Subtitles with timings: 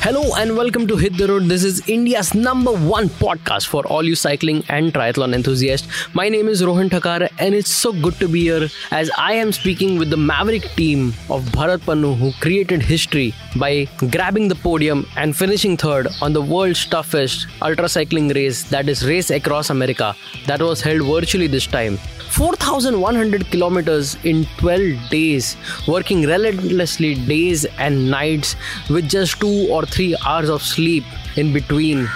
[0.00, 1.46] Hello and welcome to Hit the Road.
[1.48, 5.88] This is India's number one podcast for all you cycling and triathlon enthusiasts.
[6.14, 9.50] My name is Rohan Thakar and it's so good to be here as I am
[9.52, 15.04] speaking with the Maverick team of Bharat Pannu who created history by grabbing the podium
[15.16, 20.14] and finishing third on the world's toughest ultra cycling race that is Race Across America
[20.46, 21.98] that was held virtually this time.
[22.30, 25.56] 4,100 kilometers in 12 days,
[25.88, 28.54] working relentlessly days and nights
[28.90, 31.04] with just two or three hours of sleep
[31.36, 32.08] in between.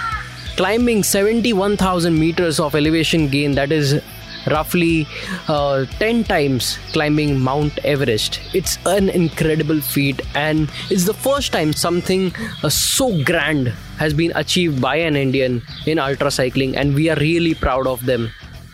[0.55, 4.01] Climbing 71,000 meters of elevation gain, that is
[4.47, 5.07] roughly
[5.47, 8.39] uh, 10 times climbing Mount Everest.
[8.53, 12.33] It's an incredible feat, and it's the first time something
[12.63, 17.17] uh, so grand has been achieved by an Indian in ultra cycling, and we are
[17.17, 18.29] really proud of them.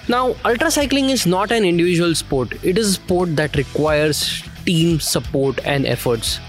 [0.07, 4.99] Now, ultra cycling is not an individual sport, it is a sport that requires team
[4.99, 6.39] support and efforts.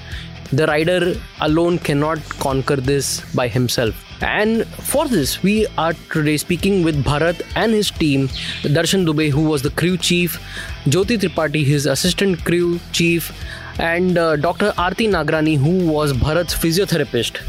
[0.53, 3.95] The rider alone cannot conquer this by himself.
[4.21, 8.29] And for this, we are today speaking with Bharat and his team,
[8.63, 10.39] Darshan Dubey, who was the crew chief,
[10.85, 13.33] Jyoti Tripathi, his assistant crew chief,
[13.79, 14.75] and uh, Dr.
[14.77, 17.41] Arti Nagrani, who was Bharat's physiotherapist.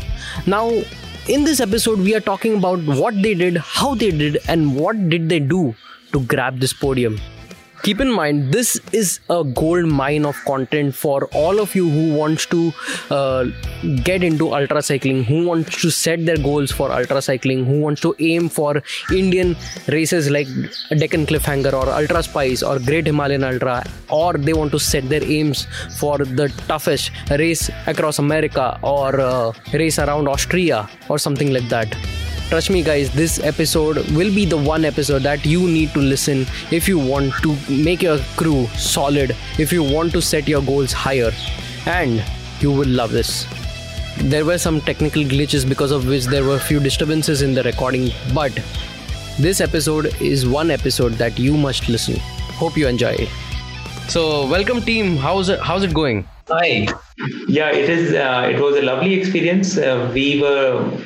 [0.47, 0.69] Now,
[1.27, 5.09] in this episode, we are talking about what they did, how they did, and what
[5.09, 5.75] did they do
[6.13, 7.19] to grab this podium.
[7.83, 12.13] Keep in mind, this is a gold mine of content for all of you who
[12.13, 12.71] wants to
[13.09, 13.45] uh,
[14.03, 17.99] get into ultra cycling, who wants to set their goals for ultra cycling, who wants
[18.01, 19.55] to aim for Indian
[19.87, 20.47] races like
[20.89, 25.23] Deccan Cliffhanger or Ultra Spice or Great Himalayan Ultra, or they want to set their
[25.23, 25.65] aims
[25.97, 31.95] for the toughest race across America or uh, race around Austria or something like that.
[32.51, 36.45] Trust me, guys, this episode will be the one episode that you need to listen
[36.69, 40.91] if you want to make your crew solid, if you want to set your goals
[40.91, 41.31] higher,
[41.85, 42.21] and
[42.59, 43.47] you will love this.
[44.17, 48.11] There were some technical glitches because of which there were few disturbances in the recording,
[48.33, 48.51] but
[49.39, 52.17] this episode is one episode that you must listen.
[52.59, 53.29] Hope you enjoy it.
[54.09, 55.15] So, welcome team.
[55.15, 55.61] How's it?
[55.61, 56.27] How's it going?
[56.49, 56.85] Hi.
[57.47, 58.13] Yeah, it is.
[58.13, 59.77] Uh, it was a lovely experience.
[59.77, 61.01] Uh, we were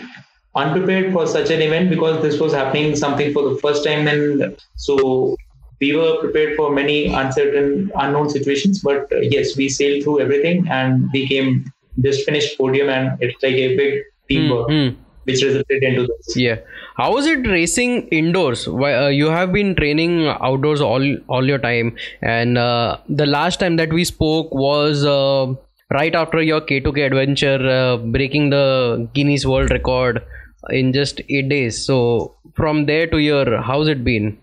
[0.55, 4.57] unprepared for such an event because this was happening something for the first time and
[4.75, 5.35] so
[5.81, 10.66] we were prepared for many uncertain unknown situations but uh, yes we sailed through everything
[10.69, 11.66] and we came
[12.01, 14.95] just finished podium and it's like a big teamwork Mm-hmm.
[15.25, 16.57] which resulted into this Yeah.
[16.97, 18.67] How was it racing indoors?
[18.69, 21.89] Why, uh, you have been training outdoors all all your time,
[22.22, 25.53] and uh, the last time that we spoke was uh,
[25.97, 30.22] right after your K2K adventure, uh, breaking the Guinness World Record
[30.70, 31.84] in just eight days.
[31.84, 34.38] So from there to here, how's it been?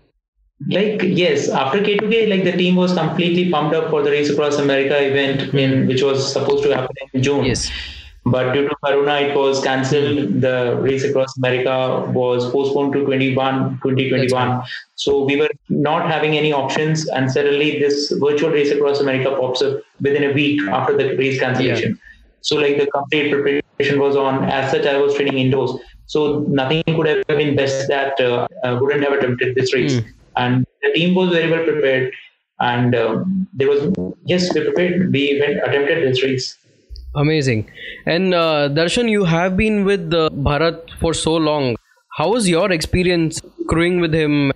[0.69, 4.57] like yes after k2k like the team was completely pumped up for the race across
[4.57, 5.87] america event in hmm.
[5.87, 7.45] which was supposed to happen in june.
[7.45, 7.69] Yes.
[8.25, 10.17] but due to corona it was cancelled.
[10.17, 10.39] Hmm.
[10.39, 14.63] The race across america was postponed to 21 2021
[14.95, 17.09] so we were not having any options.
[17.09, 20.69] And suddenly this virtual race across america pops up within a week hmm.
[20.69, 21.99] after the race cancellation.
[22.39, 24.45] So like the complete preparation was on.
[24.45, 25.71] As such i was training indoors
[26.05, 30.01] so nothing could have been best that uh, uh, wouldn't have attempted this race
[30.35, 32.11] and the team was very well prepared
[32.59, 33.81] and um, there was
[34.25, 36.57] yes we prepared we went attempted this race
[37.15, 37.69] Amazing.
[38.05, 41.75] And uh, Darshan, you have been with uh, Bharat for so long.
[42.17, 44.51] How was your experience crewing with him?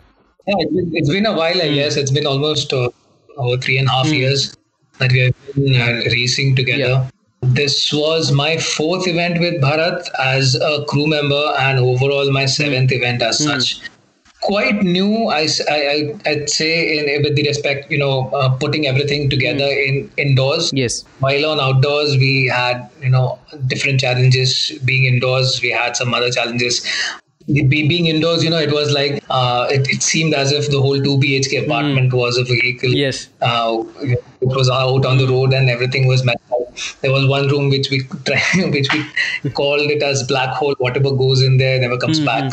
[0.48, 0.56] Yeah,
[0.94, 1.98] it's been- a while, I guess.
[1.98, 2.90] It's been almost uh,
[3.38, 4.56] over three and a half years
[4.98, 7.08] that we have been uh, racing together.
[7.54, 12.92] This was my fourth event with Bharat as a crew member, and overall my seventh
[12.92, 13.80] event as such.
[14.42, 20.12] Quite new, I'd say, in with the respect, you know, uh, putting everything together in
[20.18, 20.72] indoors.
[20.74, 21.06] Yes.
[21.20, 24.78] While on outdoors, we had you know different challenges.
[24.84, 26.86] Being indoors, we had some other challenges.
[27.48, 31.02] Being indoors, you know, it was like uh, it, it seemed as if the whole
[31.02, 32.90] two BHK apartment was a vehicle.
[32.90, 33.30] Yes.
[33.42, 36.28] Uh, it was out on the road and everything was.
[37.02, 38.00] There was one room which we
[38.72, 38.90] which
[39.44, 40.76] we called it as black hole.
[40.80, 42.52] Whatever goes in there never comes back.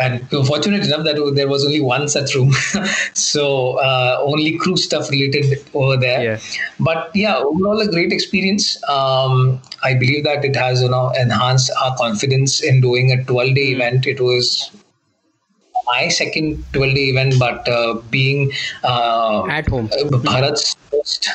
[0.00, 2.54] And we were fortunate enough that there was only one such room,
[3.12, 6.24] so uh, only crew stuff related over there.
[6.24, 6.38] Yeah.
[6.80, 8.82] But yeah, overall a great experience.
[8.88, 13.54] Um, I believe that it has you know enhanced our confidence in doing a 12
[13.54, 14.06] day event.
[14.06, 14.70] It was
[15.86, 18.52] my second 12 day event, but uh, being
[18.84, 19.88] uh, At home.
[19.88, 21.28] Bharat's first,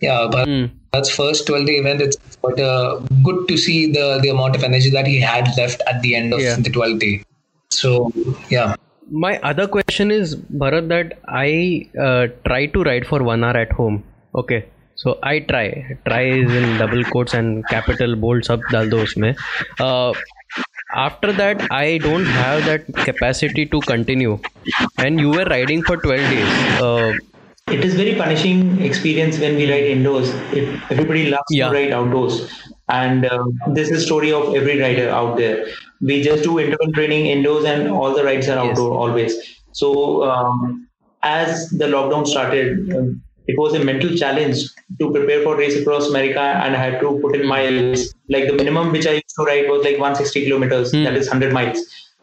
[0.00, 0.66] yeah, but Hmm.
[0.92, 4.62] Bharat's first 12 day event, it's quite uh, good to see the, the amount of
[4.62, 6.56] energy that he had left at the end of Yeah.
[6.56, 7.22] the 12 day.
[7.70, 8.12] So,
[8.50, 8.74] yeah.
[9.10, 13.72] my other question is Bharat that I uh, try to ride for one hour at
[13.72, 14.02] home.
[14.34, 14.64] Okay,
[14.94, 15.96] so I try.
[16.06, 19.36] Try is in double quotes and capital bold sub dal do usme.
[19.78, 20.12] Uh,
[20.94, 24.38] after that, I don't have that capacity to continue.
[24.98, 26.80] And you were riding for 12 days.
[27.68, 30.28] Uh, it is very punishing experience when we ride indoors.
[30.52, 31.68] If everybody loves Yeah.
[31.68, 32.50] to ride outdoors,
[32.88, 33.44] and uh,
[33.78, 35.66] this is story of every rider out there.
[36.00, 39.34] We just do interval training indoors, and all the rides are outdoor always.
[39.72, 40.88] So um,
[41.22, 44.62] as the lockdown started, um, it was a mental challenge
[45.00, 48.12] to prepare for race across America, and I had to put in miles.
[48.28, 51.04] Like the minimum which I used to ride was like 160 kilometers, Hmm.
[51.04, 51.82] that is 100 miles,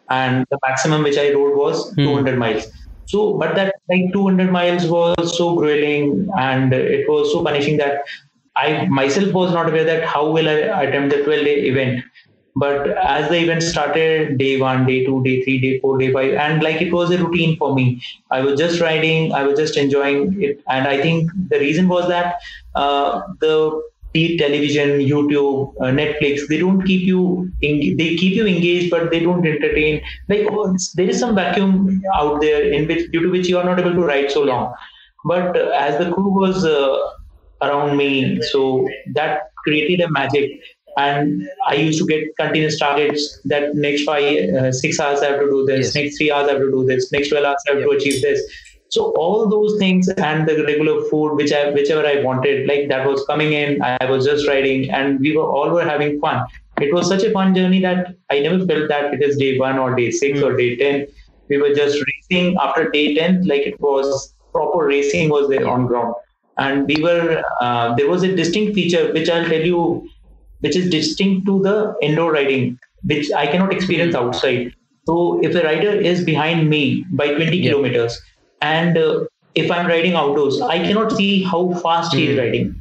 [0.09, 2.05] and the maximum which I rode was Hmm.
[2.05, 2.65] 200 miles.
[3.05, 8.03] So, but that like 200 miles was so grueling and it was so punishing that
[8.55, 12.03] I myself was not aware that how will I attempt the 12 day event.
[12.55, 16.35] But as the event started, day one, day two, day three, day four, day five,
[16.35, 17.99] and like it was a routine for me.
[18.29, 22.07] I was just riding, I was just enjoying it, and I think the reason was
[22.09, 22.35] that
[22.75, 23.81] uh, the
[24.13, 29.09] be television, YouTube, uh, Netflix, they don't keep you, en- they keep you engaged, but
[29.11, 30.01] they don't entertain.
[30.29, 33.63] Like oh, there is some vacuum out there in which, due to which you are
[33.63, 34.73] not able to write so long.
[35.25, 36.97] But uh, as the crew was uh,
[37.61, 40.51] around me, so that created a magic.
[40.95, 44.23] And I used to get continuous targets that next five,
[44.53, 45.95] uh, six hours I have to do this, Yes.
[45.95, 48.21] next three hours I have to do this, next 12 hours I have to achieve
[48.21, 48.39] this.
[48.93, 53.07] So all those things and the regular food, which I whichever I wanted, like that
[53.07, 53.81] was coming in.
[53.81, 56.45] I was just riding, and we were all were having fun.
[56.81, 59.79] It was such a fun journey that I never felt that it is day one
[59.85, 60.45] or day six Mm.
[60.49, 61.07] or day ten.
[61.49, 64.13] We were just racing after day ten, like it was
[64.57, 66.13] proper racing was there on ground,
[66.67, 67.41] and we were.
[67.61, 69.81] Uh, there was a distinct feature which I'll tell you,
[70.59, 72.79] which is distinct to the indoor riding,
[73.13, 74.71] which I cannot experience outside.
[75.07, 76.83] So if the rider is behind me
[77.21, 77.71] by 20 Yeah.
[77.71, 78.21] kilometers,
[78.71, 79.25] and uh,
[79.55, 82.41] if I'm riding outdoors, I cannot see how fast he is Mm.
[82.43, 82.75] riding.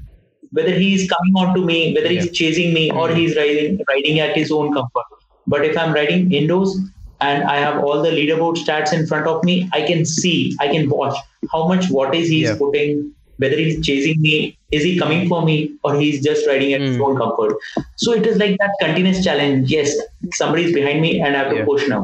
[0.58, 4.20] Whether he is coming on to me, whether he's chasing me, or he's riding riding
[4.26, 5.06] at his own comfort.
[5.54, 6.74] But if I'm riding indoors
[7.20, 10.68] and I have all the leaderboard stats in front of me, I can see, I
[10.74, 11.16] can watch
[11.52, 12.56] how much wattage he's Yeah.
[12.62, 13.12] putting,
[13.44, 14.34] whether he's chasing me,
[14.78, 17.06] is he coming for me, or he's just riding at his Mm.
[17.06, 17.56] own comfort.
[18.04, 19.70] So it is like that continuous challenge.
[19.78, 19.96] Yes,
[20.42, 21.70] somebody is behind me and I have to Yeah.
[21.72, 22.02] push now.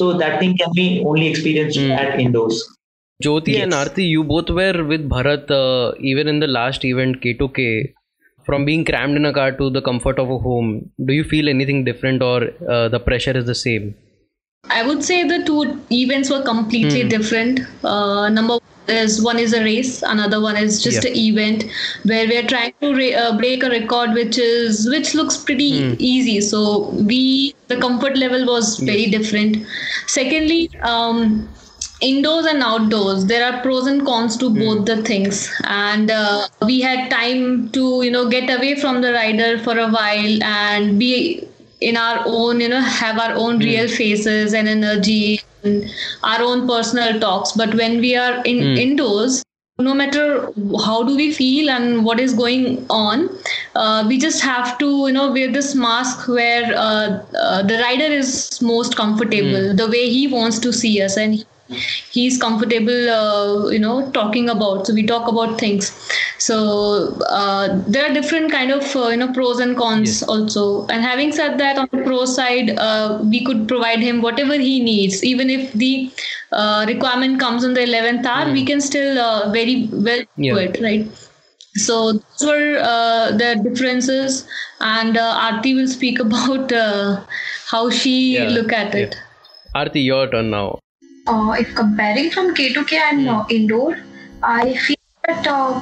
[0.00, 1.92] So that thing can be only experienced Mm.
[2.04, 2.64] at indoors.
[3.22, 3.88] Jyoti and Yes.
[3.88, 7.94] Arti, you both were with Bharat uh, even in the last event K2K.
[8.44, 11.48] From being crammed in a car to the comfort of a home, do you feel
[11.48, 13.94] anything different or uh, the pressure is the same?
[14.68, 17.08] I would say the two events were completely Hmm.
[17.08, 17.60] different.
[17.82, 21.10] Uh, number one is one is a race, another one is just Yeah.
[21.10, 21.64] an event
[22.04, 25.70] where we are trying to ra- uh, break a record, which is which looks pretty
[25.80, 25.94] Hmm.
[25.98, 26.40] easy.
[26.42, 29.56] So we the comfort level was very different.
[30.06, 31.48] Secondly, um,
[32.00, 35.50] indoors and outdoors there are pros and cons to both the things.
[35.64, 39.88] And uh, we had time to you know get away from the rider for a
[39.88, 41.46] while and be
[41.80, 45.90] in our own you know have our own real faces and energy and
[46.22, 47.52] our own personal talks.
[47.52, 49.42] But when we are in indoors
[49.78, 50.52] no matter
[50.84, 53.28] how do we feel and what is going on
[53.74, 58.04] uh, we just have to you know wear this mask where uh, uh, the rider
[58.04, 61.44] is most comfortable the way he wants to see us and he,
[62.10, 64.86] he's comfortable uh, you know talking about.
[64.86, 65.90] So we talk about things.
[66.38, 70.22] So uh, there are different kind of uh, you know pros and cons Yes.
[70.22, 70.86] also.
[70.88, 74.80] And having said that on the pro side uh, we could provide him whatever he
[74.82, 75.22] needs.
[75.24, 76.10] Even if the
[76.52, 80.58] uh, requirement comes in the 11th hour we can still uh, very well do Yeah.
[80.66, 81.06] it right?
[81.76, 84.46] So those were uh, the differences.
[84.80, 87.22] And uh, Aarti will speak about uh,
[87.70, 89.16] how she Yeah, look at it.
[89.74, 90.78] Arti, your turn now.
[91.26, 93.98] Uh, if comparing from K2K and uh, indoor,
[94.42, 95.80] I feel that uh,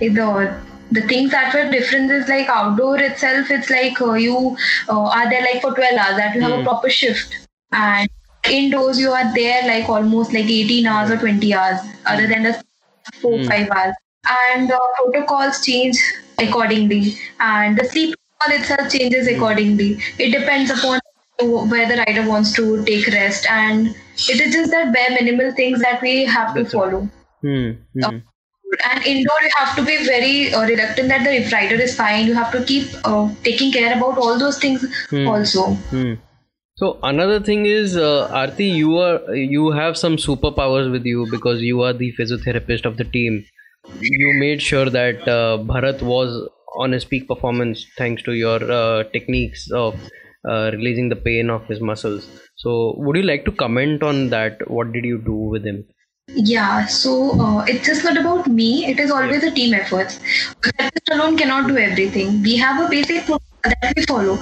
[0.00, 0.60] the
[0.90, 3.50] the things that were different is like outdoor itself.
[3.50, 4.56] It's like uh, you
[4.88, 7.36] uh, are there like for 12 hours that you have a proper shift,
[7.72, 8.08] and
[8.50, 12.62] indoors you are there like almost like 18 hours or 20 hours, other than the
[13.20, 13.94] four five hours,
[14.28, 15.96] and uh, protocols change
[16.38, 19.98] accordingly, and the sleep protocol itself changes accordingly.
[20.18, 21.00] It depends upon
[21.40, 23.46] where the rider wants to take rest.
[23.48, 23.94] And
[24.28, 27.08] it is just that bare minimal things that we have to follow
[27.42, 27.70] Hmm.
[27.94, 28.16] hmm.
[28.90, 32.34] and indoor you have to be very uh, reluctant that the rider is fine you
[32.34, 34.84] have to keep uh, taking care about all those things
[35.26, 36.14] also Hmm.
[36.80, 41.60] So another thing is, uh, Arti, you are you have some superpowers with you because
[41.60, 43.44] you are the physiotherapist of the team.
[44.00, 46.36] You made sure that uh, Bharat was
[46.76, 49.96] on his peak performance thanks to your uh, techniques of
[50.48, 52.28] uh, releasing the pain of his muscles.
[52.58, 54.68] So, would you like to comment on that?
[54.68, 55.84] What did you do with him?
[56.34, 58.86] Yeah, so uh, it's just not about me.
[58.86, 60.10] It is always a team effort.
[60.62, 62.42] Therapist alone cannot do everything.
[62.42, 64.38] We have a basic protocol that we follow,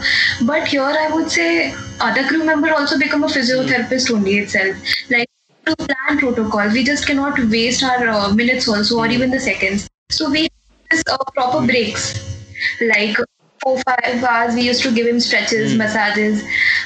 [0.47, 4.77] but here I would say other crew member also become a physiotherapist only itself.
[5.11, 5.29] Like
[5.67, 9.89] to plan protocol, we just cannot waste our uh, minutes also or even the seconds.
[10.11, 10.49] So we
[10.91, 12.19] have uh, proper breaks,
[12.81, 13.17] like
[13.67, 14.55] four five hours.
[14.55, 16.43] We used to give him stretches, massages.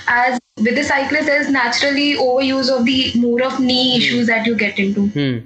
[0.09, 4.57] As with the cyclist, there's naturally overuse of the more of knee issues that you
[4.57, 5.09] get into.
[5.09, 5.39] Hmm.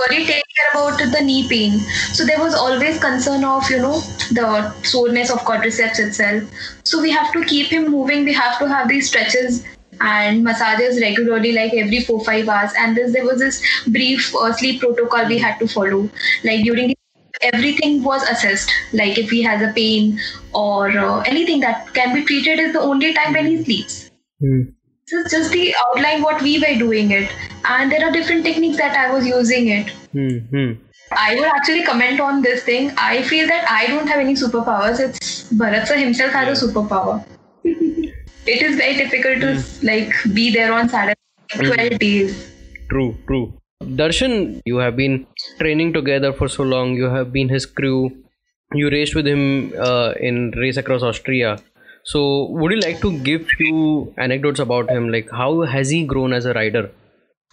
[0.00, 1.78] already take care about the knee pain.
[2.18, 4.00] So there was always concern of you know
[4.38, 4.50] the
[4.92, 6.44] soreness of quadriceps itself.
[6.84, 8.24] So we have to keep him moving.
[8.24, 9.64] We have to have these stretches
[10.00, 12.78] and massages regularly, like every four five hours.
[12.84, 13.60] And this there was this
[13.98, 16.02] brief uh, sleep protocol we had to follow.
[16.44, 16.97] Like during the
[17.42, 18.70] everything was assessed.
[18.92, 20.18] Like if he has a pain
[20.52, 24.10] or uh, anything that can be treated is the only time when he sleeps.
[24.40, 24.60] Hmm.
[25.10, 27.30] this is just the outline what we were doing it.
[27.64, 29.90] And there are different techniques that i was using it.
[30.12, 30.38] Hmm.
[30.52, 30.72] Hmm.
[31.12, 32.92] i would actually comment on this thing.
[32.96, 35.00] I feel that i don't have any superpowers.
[35.00, 37.24] It's bharat sir himself has a superpower.
[38.50, 41.18] It is very difficult to like be there on saturday
[41.54, 42.52] 12 days.
[42.90, 43.52] True, true.
[43.82, 45.26] Darshan, you have been
[45.58, 46.94] training together for so long.
[46.94, 48.10] You have been his crew.
[48.72, 51.58] You raced with him uh, in race across Austria.
[52.04, 55.10] So, would you like to give few anecdotes about him?
[55.10, 56.90] Like, how has he grown as a rider?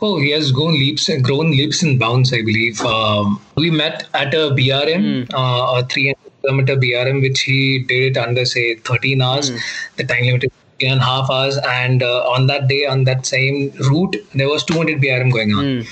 [0.01, 2.81] Oh, he has grown leaps and grown leaps and bounds, I believe.
[2.81, 8.17] Um, we met at a BRM, uh, a 300 kilometer BRM, which he did it
[8.17, 9.51] under, say, 13 hours.
[9.95, 11.58] The time limit is three and a half hours.
[11.58, 15.64] And uh, on that day, on that same route, there was 200 BRM going on.
[15.64, 15.88] Hmm.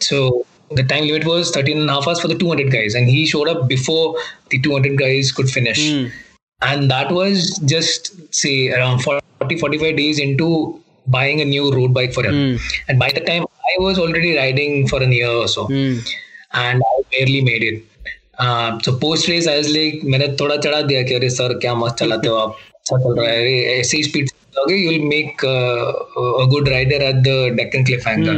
[0.00, 2.94] So the time limit was 13 and a half hours for the 200 guys.
[2.94, 4.16] And he showed up before
[4.50, 5.90] the 200 guys could finish.
[5.90, 6.06] Hmm.
[6.60, 12.12] And that was just, say, around 40, 45 days into buying a new road bike
[12.12, 12.58] for him.
[12.88, 15.98] And by the time I was already riding for a year or so, Hmm.
[16.52, 17.84] and I barely made it.
[18.38, 21.74] Uh, so post race I was like मैंने थोड़ा चढ़ा दिया कि अरे sir क्या
[21.74, 25.08] मस्त चलाते हो आप अच्छा चल रहा है अरे ऐसे ही स्पीड चलाओगे you will
[25.14, 28.36] make uh, a good rider at the Deccan Cliffhanger.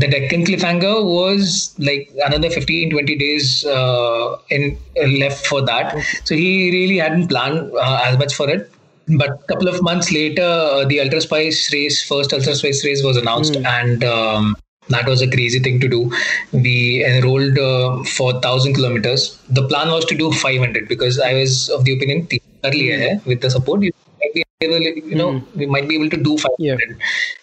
[0.00, 5.94] The Deccan Cliffhanger was like another 15 20 days uh, in uh, left for that.
[6.24, 8.70] So he really hadn't planned uh, as much for it.
[9.08, 13.02] But a couple of months later, uh, the Ultra Spice race, first Ultra Spice race
[13.02, 14.56] was announced, and um,
[14.88, 16.12] that was a crazy thing to do.
[16.52, 19.38] We enrolled uh, for 1000 kilometers.
[19.48, 22.26] The plan was to do 500 because I was of the opinion
[22.65, 23.91] earlier hai, with the support, you
[24.21, 24.79] might be able,
[25.11, 25.55] you know, mm.
[25.55, 26.57] we might be able to do 500.
[26.59, 26.77] Yeah.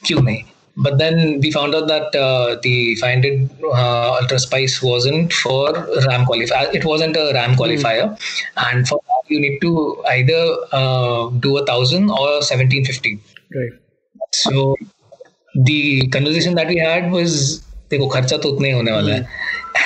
[0.04, 0.46] Kyun?
[0.76, 6.24] But then we found out that uh, the 500 uh, Ultra Spice wasn't for RAM
[6.24, 6.74] qualifier.
[6.74, 8.18] It wasn't a RAM qualifier,
[8.56, 13.20] and for that you need to either uh, do a thousand or 1750.
[13.54, 13.72] Right.
[14.32, 14.74] So
[15.54, 17.60] the conversation that we had was
[17.90, 19.26] देखो खर्चा तो उतना ही होने वाला है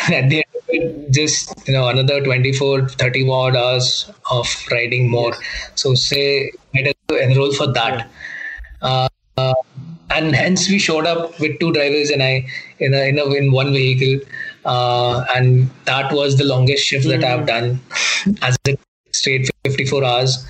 [0.07, 0.28] and at
[0.69, 5.35] the end of it just you know another 24 30 odd hours of riding more.
[5.75, 8.11] So say to enroll for that.
[8.83, 9.55] Uh, uh,
[10.11, 12.47] and hence we showed up with two drivers and I
[12.79, 14.27] in a, in, a, in one vehicle.
[14.65, 17.81] Uh, and that was the longest shift that I've done
[18.43, 18.77] as a
[19.13, 20.47] straight 54 hours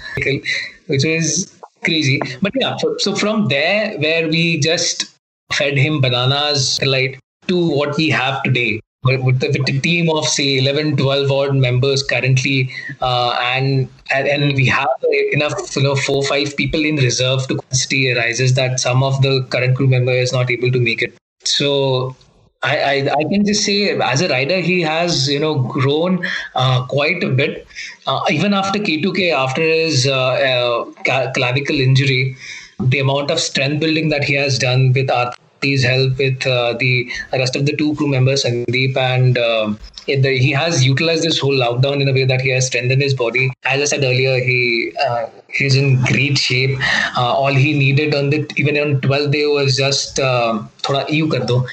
[0.86, 1.52] which is
[1.84, 2.20] crazy.
[2.42, 5.16] But yeah so, so from there where we just
[5.52, 7.18] fed him bananas light
[7.48, 11.54] to what we have today with the, with the team of say 11 12 odd
[11.54, 12.70] members currently
[13.00, 14.88] uh, and, and we have
[15.32, 19.46] enough you know four five people in reserve to capacity arises that some of the
[19.50, 21.16] current crew member is not able to make it.
[21.44, 22.16] So
[22.62, 26.86] I, I, I can just say as a rider he has you know grown uh,
[26.86, 27.66] quite a bit.
[28.06, 32.36] Uh, even after K2K after his uh, uh, clavicle injury
[32.78, 35.10] the amount of strength building that he has done with
[35.55, 36.91] Arti's help with uh, the
[37.33, 39.73] rest of the two crew members Sandeep and uh,
[40.07, 43.01] it- the, he has utilized this whole lockdown in a way that he has strengthened
[43.07, 44.59] his body as I said earlier he
[45.07, 45.25] uh,
[45.59, 46.77] he's in great shape
[47.17, 50.51] uh, all he needed on the even on 12th day was just uh,
[50.87, 51.63] thoda यूं कर दो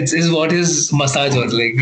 [0.00, 0.70] it's is what his
[1.02, 1.74] massage was like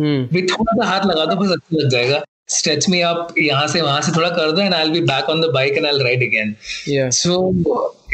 [0.00, 0.18] Hmm.
[0.32, 2.22] भी थोड़ा सा हाथ लगा दो बस अच्छा लग जाएगा
[2.56, 5.40] stretch me up यहाँ से वहां से थोड़ा कर दो and I'll be back on
[5.44, 6.52] the bike and I'll ride again
[6.92, 7.08] Yeah.
[7.22, 7.38] so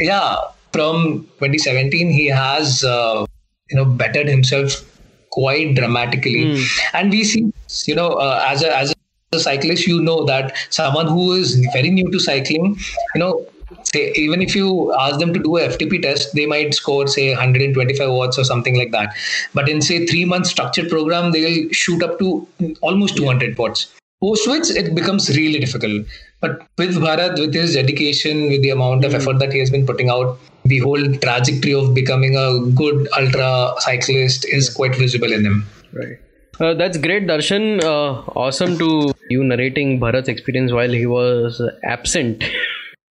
[0.07, 0.35] yeah
[0.72, 3.24] from 2017 he has uh,
[3.70, 4.84] you know bettered himself
[5.30, 6.44] quite dramatically.
[6.92, 7.52] And we see
[7.86, 8.94] you know uh, as a as
[9.32, 12.76] a cyclist you know that someone who is very new to cycling
[13.14, 13.46] you know
[13.84, 17.30] say even if you ask them to do a ftp test they might score say
[17.30, 19.14] 125 watts or something like that.
[19.54, 22.46] But in say 3 month structured program they will shoot up to
[22.82, 23.86] almost 200 watts.
[24.20, 26.06] Post which it becomes really difficult.
[26.40, 29.86] But with Bharat, with his dedication, with the amount of effort that he has been
[29.86, 35.44] putting out, the whole trajectory of becoming a good ultra cyclist is quite visible in
[35.44, 35.66] him.
[35.92, 36.18] Right.
[36.60, 37.82] Uh, that's great, Darshan.
[37.82, 42.44] Uh, awesome to you narrating Bharat's experience while he was absent.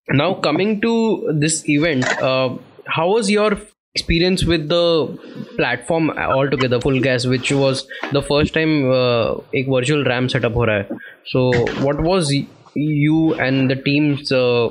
[0.10, 3.58] Now, coming to this event, uh, how was your
[3.96, 5.18] experience with the
[5.56, 10.88] platform altogether, FulGaz, which was the first time uh, a virtual RAM setup ho raha
[10.90, 10.98] hai.
[11.26, 11.52] So,
[11.86, 12.32] what was
[12.76, 14.70] you and the team's uh,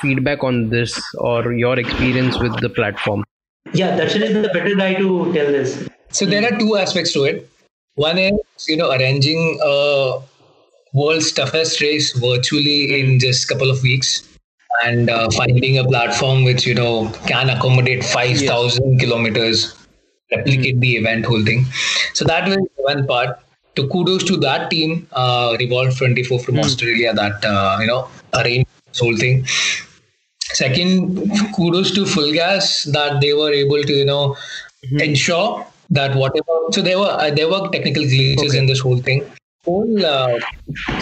[0.00, 3.24] feedback on this or your experience with the platform?
[3.72, 5.88] Yeah, Darshan is the better guy to tell this.
[6.10, 7.50] So there are two aspects to it.
[7.96, 8.32] One is,
[8.68, 10.20] you know, arranging a
[10.92, 14.28] world's toughest race virtually in just a couple of weeks
[14.84, 19.00] and uh, finding a platform which, you know, can accommodate 5,000 yes.
[19.00, 19.74] kilometers,
[20.32, 20.80] replicate mm-hmm.
[20.80, 21.64] the event, whole thing.
[22.14, 23.38] So that was one part.
[23.76, 26.64] To kudos to that team, uh, Revolve 24 from mm-hmm.
[26.64, 29.44] Australia that, uh, you know, arranged this whole thing.
[30.52, 34.36] Second, kudos to FulGaz that they were able to, you know,
[34.84, 35.00] mm-hmm.
[35.00, 38.58] ensure that whatever so there were uh, there were technical glitches okay.
[38.58, 39.24] in this whole thing
[39.64, 40.38] whole uh,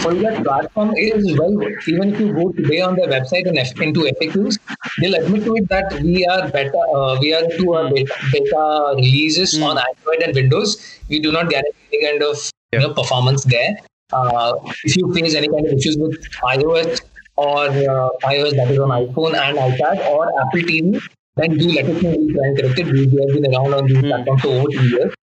[0.01, 1.55] whole that platform is well
[1.87, 4.59] even if you go today on their website and F- into FAQs
[4.99, 8.93] they'll admit to it that we are better uh, we are into our beta, beta
[8.95, 9.65] releases mm.
[9.69, 12.37] on Android and Windows we do not guarantee any kind of
[12.79, 13.75] know, performance there
[14.11, 14.53] uh,
[14.83, 17.01] if you face any kind of issues with iOS
[17.35, 21.01] or uh, iOS that is on iPhone and iPad or Apple TV
[21.35, 22.15] then do let us know.
[22.15, 22.85] We'll try and correct it.
[22.91, 24.09] We have been around on these mm.
[24.09, 25.13] platforms for over two years.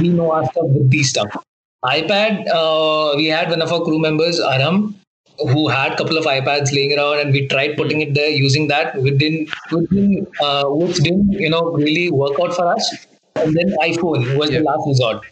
[0.00, 1.44] We know our stuff with these stuff.
[1.84, 4.94] iPad, uh, we had one of our crew members, Aram,
[5.38, 8.68] who had a couple of iPads laying around, and we tried putting it there, using
[8.68, 8.96] that.
[8.96, 13.06] We didn't, didn't uh, which didn't, you know, really work out for us.
[13.36, 14.58] And then iPhone was yeah.
[14.58, 15.24] the last resort.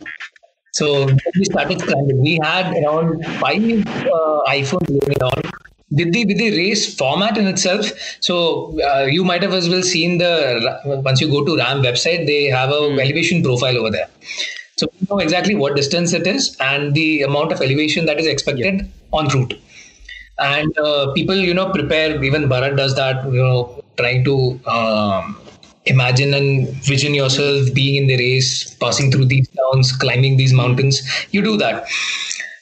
[0.72, 1.06] So
[1.36, 2.20] we started scrambling.
[2.20, 5.50] We had around five uh, iPhones laying around
[5.90, 9.82] with the with the race format in itself so uh, you might have as well
[9.82, 10.32] seen the
[11.04, 13.00] once you go to ram website they have a mm.
[13.00, 14.08] elevation profile over there
[14.76, 18.26] so you know exactly what distance it is and the amount of elevation that is
[18.26, 19.20] expected yeah.
[19.20, 19.54] en route
[20.38, 25.36] and uh, people you know prepare even bharat does that you know trying to um,
[25.88, 31.02] imagine and vision yourself being in the race passing through these towns climbing these mountains
[31.32, 31.86] you do that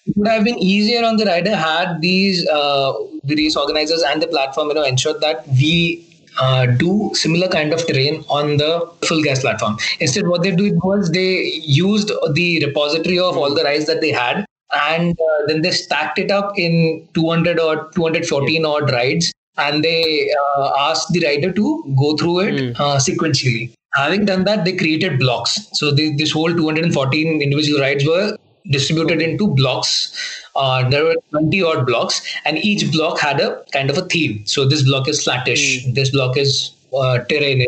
[0.07, 2.93] it would have been easier on the rider had these uh,
[3.25, 6.07] the race organizers and the platform you know ensured that we
[6.39, 9.79] uh, do similar kind of terrain on the FulGaz platform.
[10.01, 14.13] Instead, what they did was they used the repository of all the rides that they
[14.13, 14.45] had,
[14.89, 18.69] and uh, then they stacked it up in 200 or 214 yeah.
[18.69, 22.75] odd rides, and they uh, asked the rider to go through it mm.
[22.97, 23.73] sequentially.
[23.95, 25.69] Having done that, they created blocks.
[25.73, 28.37] So they, this whole 214 individual rides were
[28.71, 30.43] distributed into blocks.
[30.55, 34.45] Uh, there were 20 odd blocks, and each block had a kind of a theme.
[34.47, 35.95] So this block is flattish, mm.
[35.95, 37.67] this block is uh, terrain,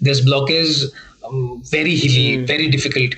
[0.00, 0.92] this block is
[1.24, 2.46] um, very hilly, mm.
[2.46, 3.14] very difficult.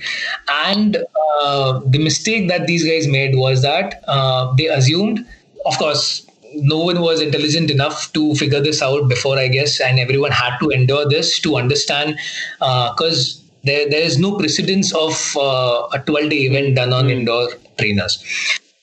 [0.49, 0.99] And
[1.41, 5.27] uh, the mistake that these guys made was that uh, they assumed,
[5.67, 9.99] of course, no one was intelligent enough to figure this out before, I guess, and
[9.99, 12.19] everyone had to endure this to understand
[12.59, 17.07] because uh, there, there is no precedence of uh, a 12 day event done on
[17.07, 17.13] mm.
[17.13, 18.23] indoor trainers.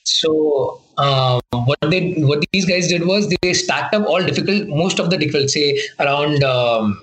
[0.04, 4.98] So um, what they what these guys did was they stacked up all difficult most
[4.98, 7.02] of the difficult say around um,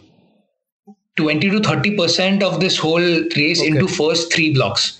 [1.15, 3.67] 20 to 30 percent of this whole race okay.
[3.67, 4.98] into first three blocks.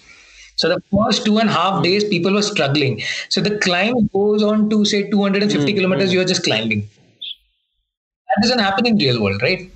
[0.60, 3.02] So the first two and a half days, people were struggling.
[3.30, 6.12] So the climb goes on to say 250 mm kilometers.
[6.12, 6.82] You are just climbing.
[8.28, 9.72] That doesn't happen in real world, right?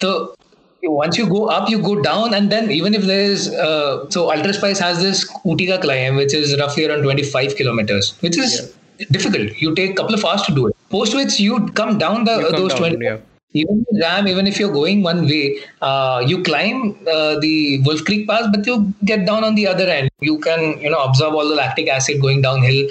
[0.00, 0.34] So
[0.82, 4.30] once you go up, you go down, and then even if there is, uh, so
[4.30, 9.06] Ultraspice has this Utica climb, which is roughly around 25 kilometers, which is yeah.
[9.10, 9.60] difficult.
[9.60, 10.76] You take a couple of hours to do it.
[10.88, 13.04] Post which you come down the those down, 20.
[13.04, 13.18] Yeah.
[13.52, 18.28] Even Ram, even if you're going one way, uh, you climb uh, the Wolf Creek
[18.28, 20.10] Pass, but you get down on the other end.
[20.20, 22.88] You can, you know, absorb all the lactic acid going downhill,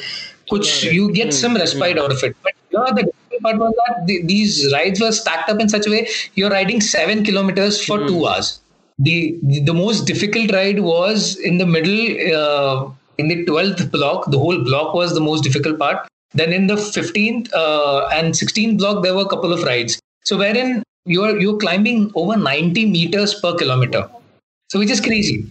[0.49, 2.03] which you get some respite mm.
[2.03, 2.35] out of it.
[2.41, 3.11] But you know, the
[3.43, 6.81] part was that the, these rides were stacked up in such a way you're riding
[6.81, 8.07] seven kilometers for mm.
[8.07, 8.59] two hours.
[8.97, 11.99] The the most difficult ride was in the middle,
[12.33, 14.31] uh, in the twelfth block.
[14.31, 16.07] The whole block was the most difficult part.
[16.33, 19.99] Then in the fifteenth uh, and sixteenth block, there were a couple of rides.
[20.25, 24.09] So wherein you're you're climbing over ninety meters per kilometer.
[24.69, 25.45] So which is crazy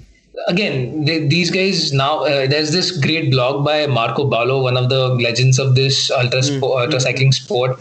[0.49, 4.89] again they, these guys now uh, there's this great blog by Marko Baloh one of
[4.89, 6.57] the legends of this ultra mm.
[6.57, 7.79] sport, ultra cycling sport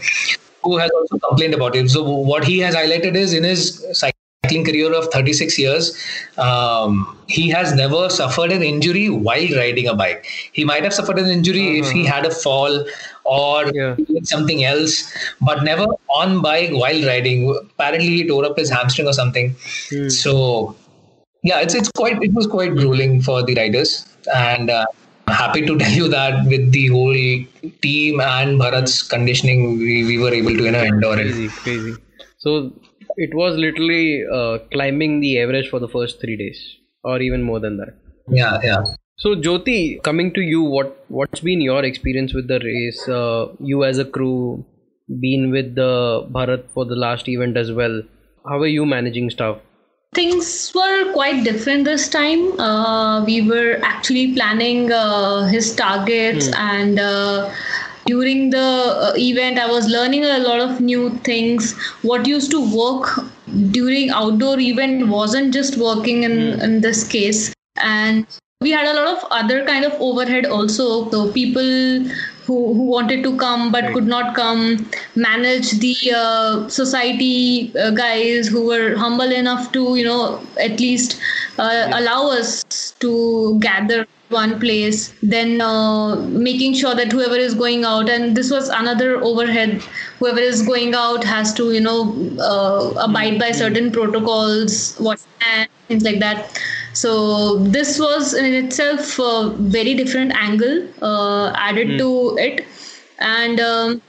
[0.62, 4.14] who has also complained about it so what he has highlighted is in his cycling
[4.44, 5.96] cycling career of 36 years,
[6.38, 10.26] um, he has never suffered an injury while riding a bike.
[10.52, 11.88] He might have suffered an injury uh-huh.
[11.88, 12.84] if he had a fall
[13.24, 13.96] or yeah.
[14.22, 17.50] something else, but never on bike while riding.
[17.50, 19.54] Apparently, he tore up his hamstring or something.
[19.90, 20.08] Hmm.
[20.08, 20.76] So,
[21.42, 24.86] yeah, it's it's quite it was quite grueling for the riders, and uh,
[25.28, 27.14] happy to tell you that with the whole
[27.82, 31.52] team and Bharat's conditioning, we, we were able to you know endure crazy, it.
[31.52, 31.94] Crazy,
[32.38, 32.72] So
[33.16, 37.60] it was literally uh, climbing the average for the first three days, or even more
[37.60, 37.94] than that.
[38.28, 38.82] Yeah, yeah.
[39.16, 43.08] So Jyoti, coming to you, what what's been your experience with the race?
[43.08, 44.64] Uh, you as a crew,
[45.20, 48.02] been with the Bharat for the last event as well.
[48.48, 49.58] How are you managing stuff?
[50.14, 52.58] Things were quite different this time.
[52.60, 56.58] Uh, we were actually planning uh, his targets mm.
[56.58, 57.52] and uh,
[58.06, 61.72] during the uh, event i was learning a lot of new things
[62.02, 63.08] what used to work
[63.70, 66.62] during outdoor event wasn't just working in, mm.
[66.62, 68.26] in this case and
[68.60, 71.62] we had a lot of other kind of overhead also so people
[72.46, 73.94] who, who wanted to come but right.
[73.94, 80.04] could not come manage the uh, society uh, guys who were humble enough to you
[80.04, 81.20] know at least
[81.58, 81.98] uh, yeah.
[81.98, 82.64] allow us
[83.00, 88.50] to gather one place then uh, making sure that whoever is going out and this
[88.50, 89.82] was another overhead
[90.18, 91.98] whoever is going out has to you know
[92.40, 95.20] uh, abide by certain protocols what
[95.52, 96.58] and things like that
[96.94, 101.98] so this was in itself a very different angle uh, added mm.
[101.98, 102.64] to it
[103.18, 104.02] and um,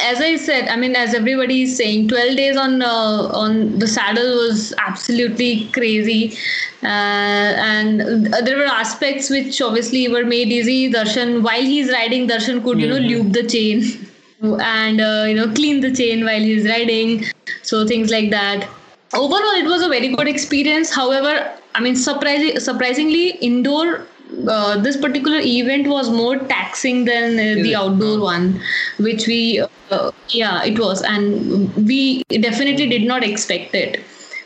[0.00, 3.86] as I said, I mean, as everybody is saying, 12 days on uh, on the
[3.86, 6.36] saddle was absolutely crazy,
[6.82, 10.90] uh, and there were aspects which obviously were made easy.
[10.90, 13.22] Darshan, while he's riding, Darshan could you know mm-hmm.
[13.22, 13.82] lube the chain
[14.60, 17.26] and uh, you know clean the chain while he's riding,
[17.62, 18.68] so things like that.
[19.14, 20.94] Overall, it was a very good experience.
[20.94, 24.06] However, I mean, surprising, surprisingly, indoor
[24.48, 28.60] uh, this particular event was more taxing than uh, the outdoor one,
[28.98, 34.02] which we, uh, yeah, it was, and we definitely did not expect it.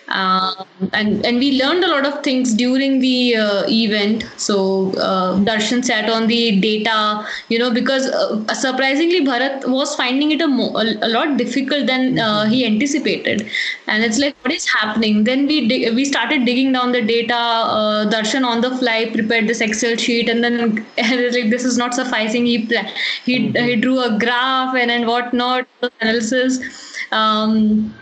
[0.08, 4.24] Um, and and we learned a lot of things during the uh, event.
[4.36, 10.30] So uh, Darshan sat on the data, you know, because uh, surprisingly Bharat was finding
[10.30, 12.52] it a, mo- a, lot difficult than uh, mm-hmm.
[12.52, 13.50] he anticipated,
[13.88, 15.24] and it's like what is happening?
[15.24, 17.34] Then we dig- we started digging down the data.
[17.34, 21.94] Uh, Darshan on the fly prepared this Excel sheet, and then like this is not
[21.94, 22.46] sufficing.
[22.46, 22.58] He
[23.24, 23.56] he mm-hmm.
[23.56, 25.66] he drew a graph and and whatnot
[26.00, 26.60] analysis.
[27.10, 27.94] Um,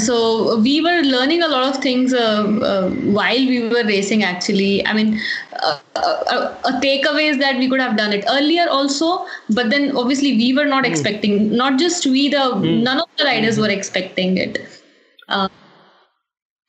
[0.00, 4.86] so we were learning a lot of things uh, uh, while we were racing actually.
[4.86, 5.20] I mean
[5.62, 9.96] uh, uh a takeaway is that we could have done it earlier also but then
[9.96, 10.90] obviously we were not mm.
[10.90, 12.82] expecting not just we the mm.
[12.82, 14.58] none of the riders were expecting it.
[15.28, 15.48] Uh,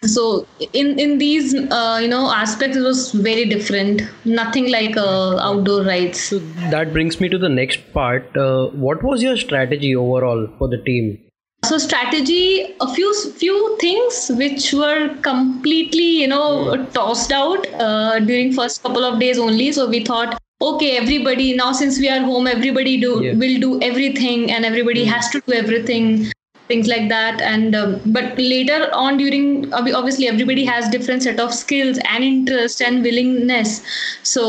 [0.01, 4.01] so in in these uh, you know aspects it was very different.
[4.25, 6.21] Nothing like outdoor rides.
[6.21, 6.39] So
[6.71, 8.35] that brings me to the next part.
[8.35, 11.19] What was your strategy overall for the team
[11.63, 13.09] so strategy a few
[13.41, 19.39] few things which were completely you know tossed out uh, during first couple of days
[19.39, 23.33] only so we thought okay everybody now since we are home everybody do yeah.
[23.33, 25.11] will do everything and everybody mm.
[25.15, 26.31] has to do everything
[26.67, 31.53] things like that and um, but later on during obviously everybody has different set of
[31.53, 33.81] skills and interest and willingness
[34.23, 34.45] so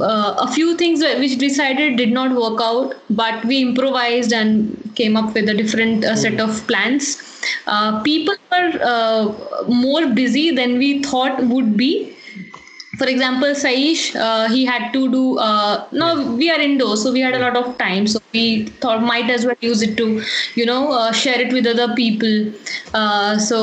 [0.00, 5.16] uh, a few things which decided did not work out but we improvised and came
[5.16, 7.08] up with a different uh, set of plans.
[7.66, 11.92] Uh, people were uh, more busy than we thought would be
[12.97, 16.07] for example saish uh, he had to do uh, no
[16.41, 18.43] we are indoors so we had a lot of time so we
[18.83, 20.07] thought might as well use it to
[20.55, 22.35] you know uh, share it with other people
[22.93, 23.59] uh, so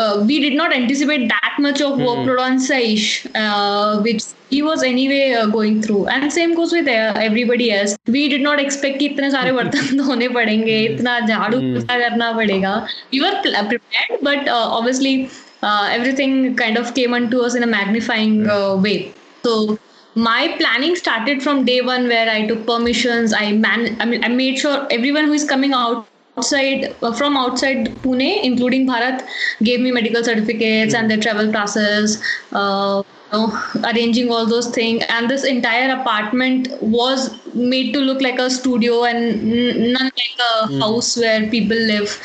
[0.00, 2.08] uh, we did not anticipate that much of mm-hmm.
[2.08, 3.06] workload on saish
[3.42, 8.42] uh, which he was anyway going through and same goes with everybody else we did
[8.48, 12.74] not expect कि इतने सारे बर्तन धोने पड़ेंगे इतना झाड़ू करना पड़ेगा
[13.12, 18.49] we were prepared but obviously uh, everything kind of came onto us in a magnifying
[18.49, 19.13] uh, way.
[19.43, 19.77] So
[20.15, 23.33] my planning started from day one, where I took permissions.
[23.33, 27.37] I man, I mean, I made sure everyone who is coming out outside uh, from
[27.37, 29.25] outside Pune, including Bharat,
[29.63, 32.21] gave me medical certificates and their travel passes.
[32.51, 38.21] Uh, you know, arranging all those things, and this entire apartment was made to look
[38.21, 40.79] like a studio and none like a mm.
[40.79, 42.19] house where people live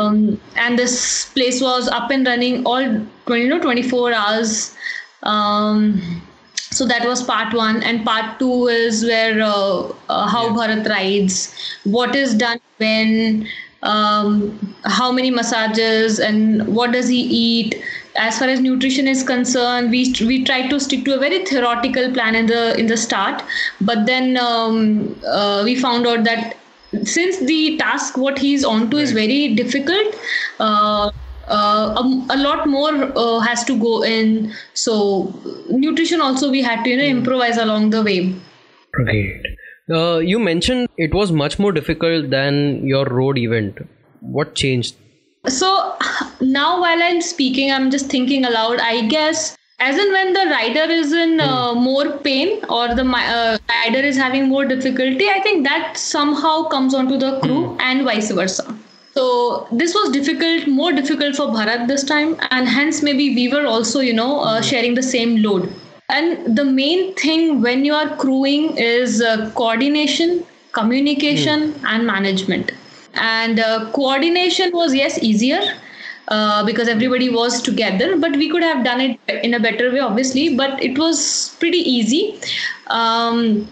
[0.00, 2.82] um, and this place was up and running all
[3.26, 4.74] 20 you know 24 hours.
[5.22, 6.22] Um,
[6.56, 7.82] so that was part one.
[7.82, 10.52] And part two is where uh, uh, how yeah.
[10.58, 11.54] bharat rides.
[11.84, 13.46] What is done when
[13.82, 17.82] um, how many massages and what does he eat?
[18.16, 22.12] As far as nutrition is concerned we we tried to stick to a very theoretical
[22.12, 23.42] plan in the in the start.
[23.80, 26.56] But then um, uh, we found out that
[27.04, 30.14] since the task what he's onto is very difficult
[30.58, 31.10] uh,
[31.48, 35.32] uh, a, a, lot more uh, has to go in so
[35.68, 38.34] nutrition also we had to you know improvise along the way
[38.92, 39.42] great
[39.90, 43.78] uh, you mentioned it was much more difficult than your road event.
[44.20, 44.94] What changed?
[45.48, 45.96] So
[46.40, 48.78] now, while I'm speaking, I'm just thinking aloud.
[48.78, 51.80] I guess as in when the rider is in uh, hmm.
[51.80, 56.94] more pain or the uh, rider is having more difficulty, I think that somehow comes
[56.94, 57.80] onto the crew mm.
[57.80, 58.76] and vice versa.
[59.14, 63.66] So this was difficult, more difficult for Bharat this time, and hence maybe we were
[63.66, 64.62] also, you know, uh, hmm.
[64.62, 65.72] sharing the same load
[66.10, 71.84] and the main thing when you are crewing is uh, coordination communication mm.
[71.92, 72.72] and management
[73.14, 75.62] and uh, coordination was yes easier
[76.30, 80.00] uh, because everybody was together but we could have done it in a better way
[80.00, 82.38] obviously but it was pretty easy.
[82.88, 83.68] Um,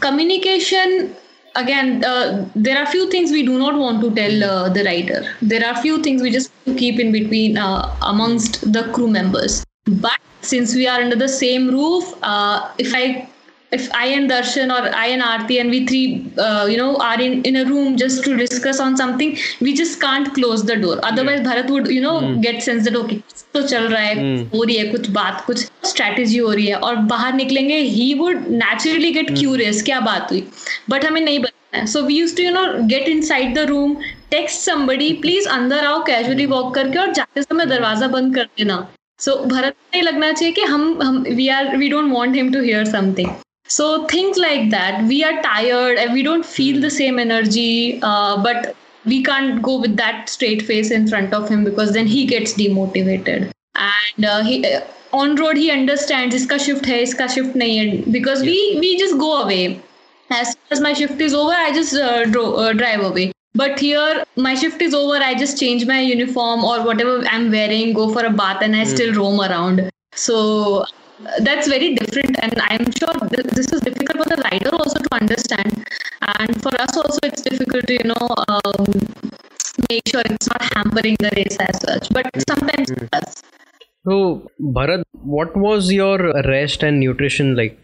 [0.00, 1.14] communication
[1.56, 5.24] again uh, there are few things we do not want to tell uh, the writer.
[5.42, 9.64] There are few things we just keep in between uh, amongst the crew members.
[9.86, 13.28] But since we are under the same roof, uh, if I
[13.72, 17.20] if I and Darshan or I and Aarti and we three, uh, you know, are
[17.20, 20.98] in, in a room just to discuss on something, we just can't close the door.
[21.02, 21.52] Otherwise, yeah.
[21.52, 22.42] Bharat would, you know, mm.
[22.42, 23.22] get sense that okay,
[23.54, 24.54] तो चल रहा है mm.
[24.54, 28.44] हो रही है कुछ बात कुछ स्ट्रैटेजी हो रही है और बाहर निकलेंगे he would
[28.50, 30.46] naturally get curious क्या बात हुई
[30.90, 33.96] बट हमें नहीं बताना है so we use to you know get inside the room
[34.30, 38.86] text somebody please अंदर आओ कैजुअली वॉक करके और जाते समय दरवाज़ा बंद कर देना
[39.20, 42.62] सो भरत नहीं लगना चाहिए कि हम हम we are we don't want him to
[42.62, 43.30] hear something
[43.76, 48.42] so things like that we are tired and we don't feel the same energy uh,
[48.42, 52.24] but we can't go with that straight face in front of him because then he
[52.26, 54.80] gets demotivated and uh, he uh,
[55.12, 59.18] on road he understands iska shift hai iska shift nahi hai because we we just
[59.26, 59.64] go away
[60.38, 63.80] as soon as my shift is over i just uh, dro- uh, drive away but
[63.80, 65.16] here, my shift is over.
[65.16, 68.84] I just change my uniform or whatever I'm wearing, go for a bath, and I
[68.84, 68.86] mm.
[68.86, 69.90] still roam around.
[70.14, 70.84] So
[71.40, 72.36] that's very different.
[72.42, 75.84] And I'm sure this is difficult for the rider also to understand.
[76.38, 78.86] And for us also, it's difficult to, you know, um,
[79.90, 82.08] make sure it's not hampering the race as such.
[82.10, 83.02] But sometimes mm.
[83.02, 83.42] it does.
[84.08, 87.78] So, Bharat, what was your rest and nutrition like?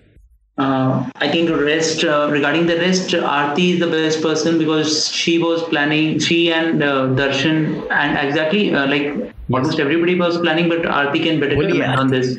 [0.58, 5.38] uh, I think rest uh, regarding the rest, Aarti is the best person because she
[5.38, 6.18] was planning.
[6.18, 11.40] She and uh, Darshan and exactly uh, like almost everybody was planning, but Aarti can
[11.40, 12.38] better comment on this.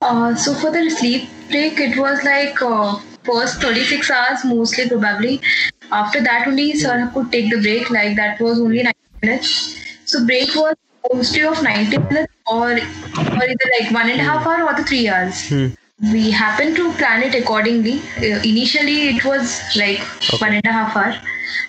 [0.00, 5.40] Uh, so for the sleep break, it was like uh, first 36 hours mostly probably.
[5.90, 7.90] After that only, sir could take the break.
[7.90, 9.76] Like that was only 90 minutes.
[10.04, 10.76] So break was
[11.12, 14.84] mostly of 90 minutes or or either like one and a half hour or the
[14.84, 15.48] three hours.
[15.48, 15.68] Hmm
[16.00, 18.00] we happened to plan it accordingly.
[18.18, 20.36] Uh, initially, it was like okay.
[20.38, 21.14] one and a half hour,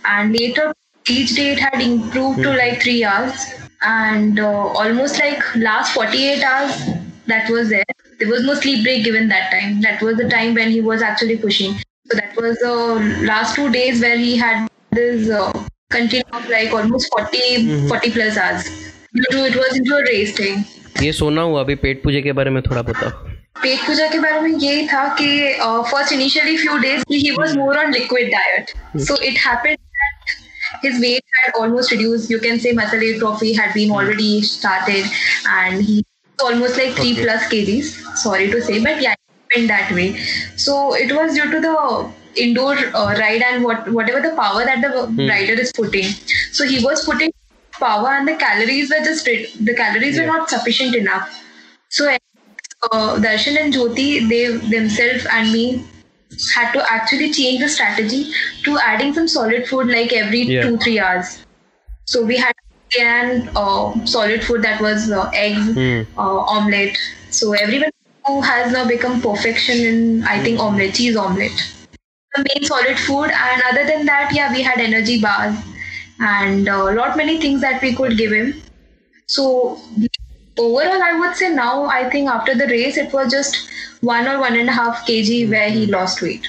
[0.05, 0.73] and later
[1.07, 2.43] each day it had improved mm.
[2.43, 2.57] to hmm.
[2.57, 3.33] like three hours,
[3.81, 7.85] and uh, almost like last 48 hours that was there.
[8.19, 9.81] There was no sleep break given that time.
[9.81, 11.73] That was the time when he was actually pushing.
[12.11, 15.51] So that was the last two days where he had this uh,
[15.89, 17.87] continue of like almost 40 mm-hmm.
[17.87, 18.69] 40 plus hours.
[19.13, 20.65] It was into a race thing.
[21.01, 23.09] ये सोना हुआ अभी पेट पूजे के बारे में थोड़ा बताओ
[23.61, 25.27] पेट पूजा के बारे में यही था कि
[25.91, 28.71] first initially few days he was more on liquid diet
[29.07, 29.77] so it happened
[30.81, 32.29] his weight had almost reduced.
[32.29, 35.05] You can say muscle atrophy had been already started,
[35.53, 36.03] and he
[36.39, 37.23] almost like three okay.
[37.23, 38.17] plus kgs.
[38.17, 39.15] Sorry to say, but yeah,
[39.55, 40.17] in that way.
[40.55, 44.81] So it was due to the indoor uh, ride and what whatever the power that
[44.81, 45.27] the hmm.
[45.27, 46.05] rider is putting.
[46.51, 47.31] So he was putting
[47.79, 50.25] power, and the calories were just the calories yeah.
[50.25, 51.29] were not sufficient enough.
[51.89, 52.09] So
[52.91, 55.83] uh, Darshan and Jyoti, they themselves and me
[56.55, 58.31] had to actually change the strategy
[58.63, 60.63] to adding some solid food like every yeah.
[60.63, 61.45] two three hours.
[62.05, 62.53] So we had
[62.99, 66.07] and uh, solid food that was uh, eggs, mm.
[66.17, 66.97] uh, omelette.
[67.29, 67.91] So everyone
[68.25, 71.75] who has now become perfection in I think omelette, cheese omelette.
[72.35, 75.57] The main solid food, and other than that, yeah, we had energy bars
[76.19, 78.61] and a uh, lot many things that we could give him.
[79.27, 79.79] So
[80.57, 83.69] overall, I would say now, I think after the race, it was just
[84.01, 86.47] one or one and a half kg where he lost weight.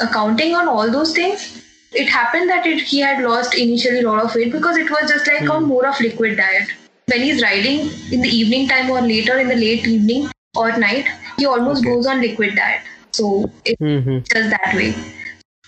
[0.00, 4.24] Accounting on all those things, it happened that it, he had lost initially a lot
[4.24, 5.56] of weight because it was just like mm.
[5.56, 6.68] a more of liquid diet.
[7.06, 11.06] When he's riding in the evening time or later in the late evening or night,
[11.38, 11.94] he almost okay.
[11.94, 12.82] goes on liquid diet.
[13.12, 14.18] So it's mm-hmm.
[14.32, 14.94] just that way.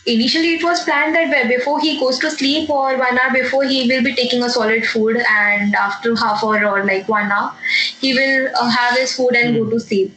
[0.07, 3.87] initially it was planned that before he goes to sleep or one hour before he
[3.89, 7.53] will be taking a solid food and after half hour or like one hour
[8.01, 10.15] he will uh, have his food and go to sleep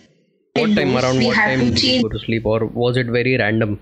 [0.54, 3.78] what time around what time did change- go to sleep or was it very random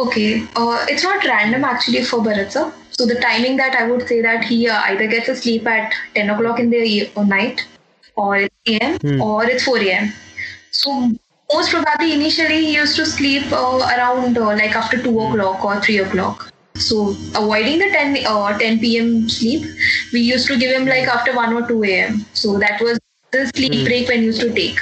[0.00, 2.72] Okay, uh, it's not random actually for Bharat sir.
[2.90, 5.92] So the timing that I would say that he uh, either gets a sleep at
[6.14, 7.66] 10 o'clock in the e- night
[8.16, 10.12] or it's AM or it's 4 AM.
[10.70, 11.10] So
[11.52, 15.80] most probably initially he used to sleep uh, around uh, like after 2 o'clock or
[15.80, 16.50] 3 o'clock.
[16.76, 19.66] So avoiding the 10, uh, 10 PM sleep,
[20.14, 22.24] we used to give him like after 1 or 2 AM.
[22.32, 22.98] So that was
[23.32, 24.78] the sleep break when he used to take.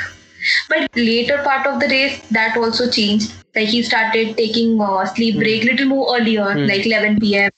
[0.69, 3.33] But later part of the race, that also changed.
[3.59, 5.41] Like he started taking uh, sleep hmm.
[5.41, 6.67] break little more earlier, hmm.
[6.73, 7.51] like 11 p.m.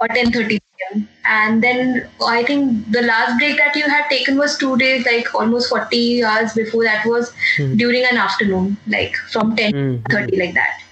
[0.00, 1.08] or 10:30 p.m.
[1.36, 5.34] And then I think the last break that you had taken was two days, like
[5.34, 6.84] almost 40 hours before.
[6.84, 7.74] That was hmm.
[7.82, 10.86] during an afternoon, like from 10 to 30, like that.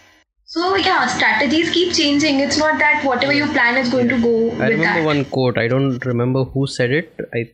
[0.51, 2.41] So yeah, strategies keep changing.
[2.41, 5.07] It's not that whatever you plan is going to go I with remember that.
[5.07, 5.59] one quote.
[5.59, 7.15] I don't remember who said it.
[7.35, 7.45] I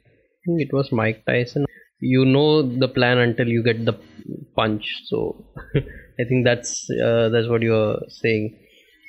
[0.44, 1.66] think it was Mike Tyson.
[1.98, 3.94] You know the plan until you get the
[4.54, 4.86] punch.
[5.06, 5.44] So
[6.20, 8.58] I think that's uh, that's what you're saying.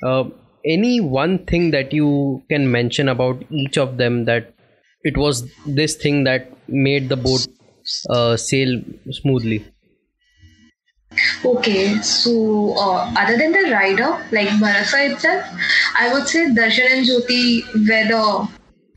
[0.02, 0.24] Uh,
[0.64, 4.54] any one thing that you can mention about each of them that
[5.02, 7.46] it was this thing that made the boat
[8.10, 9.64] uh, sail smoothly.
[11.44, 15.44] Okay, so uh, other than the rider, like Bharasa itself,
[15.98, 18.48] I would say Darshan and Jyoti were the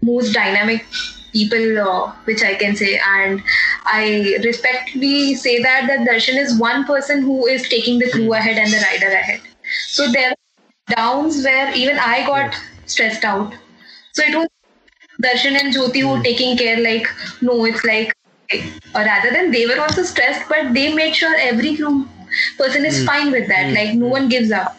[0.01, 0.85] most dynamic
[1.33, 3.41] people uh, which I can say, and
[3.85, 8.57] I respectfully say that that Darshan is one person who is taking the crew ahead
[8.57, 9.41] and the rider ahead.
[9.89, 13.53] So there are downs where even I got stressed out.
[14.13, 14.47] So it was
[15.23, 17.07] Darshan and Jyoti who were taking care, like,
[17.41, 18.13] no, it's like,
[18.95, 22.07] or rather than they were also stressed, but they made sure every crew
[22.57, 23.05] person is hmm.
[23.05, 23.67] fine with that.
[23.67, 23.75] Hmm.
[23.75, 24.78] Like, no one gives up.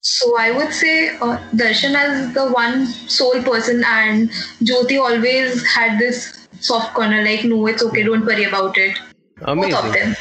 [0.00, 4.30] So I would say uh, Darshan as the one sole person, and
[4.62, 8.96] Jyoti always had this soft corner, like, no, it's okay, don't worry about it.
[9.40, 9.92] Both of Amazing.
[9.92, 10.16] them.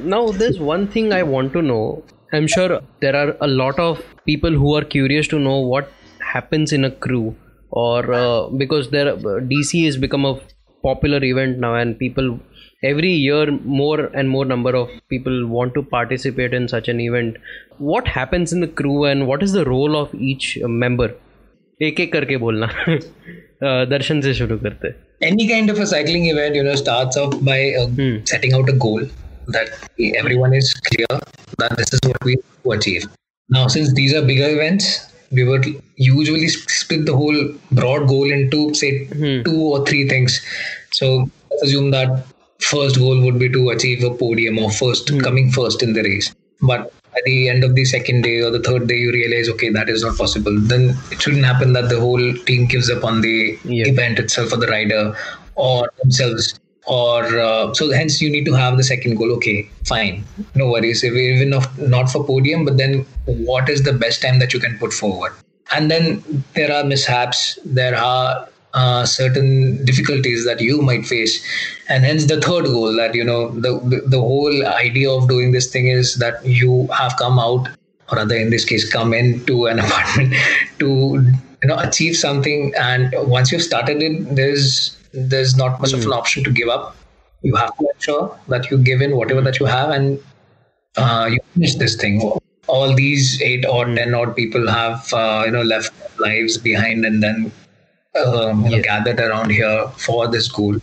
[0.00, 2.04] Now, there's one thing I want to know.
[2.32, 5.90] I'm sure there are a lot of people who are curious to know what
[6.20, 7.36] happens in a crew,
[7.70, 10.40] or uh, because there DC has become a
[10.82, 12.38] popular event now, and people
[12.83, 17.37] every year more and more number of people want to participate in such an event.
[17.77, 20.49] What happens in the crew, and what is the role of each
[20.85, 21.09] member?
[21.83, 24.95] एक एक करके बोलना अ, दर्शन से शुरू करते हैं.
[25.25, 27.85] any kind of a cycling event you know starts off by uh,
[28.31, 29.03] setting out a goal
[29.55, 29.69] that
[30.21, 31.07] everyone is clear
[31.61, 33.05] that this is what we to achieve
[33.55, 34.89] now since these are bigger events
[35.39, 35.69] we would
[36.07, 37.39] usually split the whole
[37.79, 38.91] broad goal into say
[39.47, 40.37] two or three things
[40.99, 42.13] so let's assume that
[42.60, 46.34] first goal would be to achieve a podium or first coming first in the race.
[46.62, 49.70] But at the end of the second day or the third day you realize okay
[49.70, 50.58] that is not possible.
[50.60, 53.88] Then it shouldn't happen that the whole team gives up on the Yeah.
[53.88, 55.16] event itself or the rider
[55.56, 59.32] or themselves or uh, so hence you need to have the second goal.
[59.32, 60.24] Okay fine.
[60.54, 61.02] No worries.
[61.02, 64.60] If even if not for podium but then what is the best time that you
[64.60, 65.32] can put forward?
[65.72, 67.58] And then there are mishaps.
[67.64, 71.44] There are uh, certain difficulties that you might face.
[71.88, 75.70] And hence the third goal that you know the, the whole idea of doing this
[75.70, 77.68] thing is that you have come out
[78.10, 80.34] or rather in this case come into an apartment
[80.78, 80.86] to
[81.62, 82.72] you know achieve something.
[82.78, 86.96] And once you've started it there's there's not much of an option to give up.
[87.42, 90.22] You have to ensure that you give in whatever that you have and
[90.96, 92.20] uh, you finish this thing.
[92.66, 97.04] All these eight or ten odd people have uh, you know left their lives behind
[97.04, 97.50] and then
[98.16, 100.76] um, gathered around here for this goal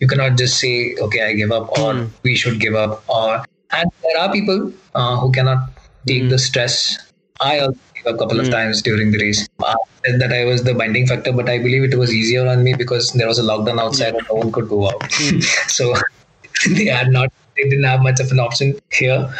[0.00, 3.44] you cannot just say okay i give up or we should give up or
[3.74, 5.70] and there are people uh, who cannot
[6.06, 6.96] take the stress.
[7.40, 9.48] I also gave a couple of times during the race.
[9.62, 12.62] I said that i was the binding factor but i believe it was easier on
[12.62, 15.12] me because there was a lockdown outside and no one could go out.
[15.78, 15.94] So
[16.76, 19.32] they had not they didn't have much of an option here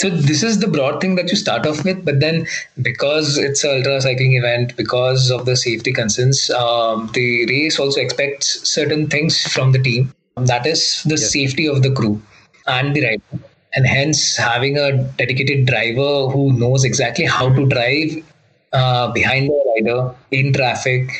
[0.00, 2.46] so this is the broad thing that you start off with, but then
[2.80, 8.00] because it's an ultra cycling event, because of the safety concerns, um, the race also
[8.00, 10.14] expects certain things from the team.
[10.36, 12.22] That is the safety of the crew
[12.66, 18.24] and the rider, and hence having a dedicated driver who knows exactly how to drive
[18.72, 21.10] uh, behind the rider in traffic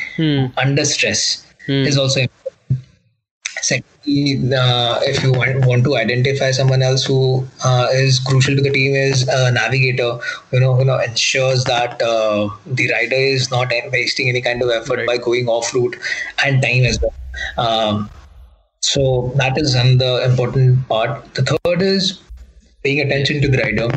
[0.56, 2.39] under stress is also important.
[3.62, 8.62] Secondly, uh, if you want, want to identify someone else who uh, is crucial to
[8.62, 10.18] the team, is a navigator.
[10.52, 14.70] You know, who know, ensures that uh, the rider is not wasting any kind of
[14.70, 15.96] effort by going off route
[16.44, 17.14] and time as well.
[17.58, 18.10] Um,
[18.80, 21.34] so that is another important part.
[21.34, 22.20] The third is
[22.82, 23.88] paying attention to the rider.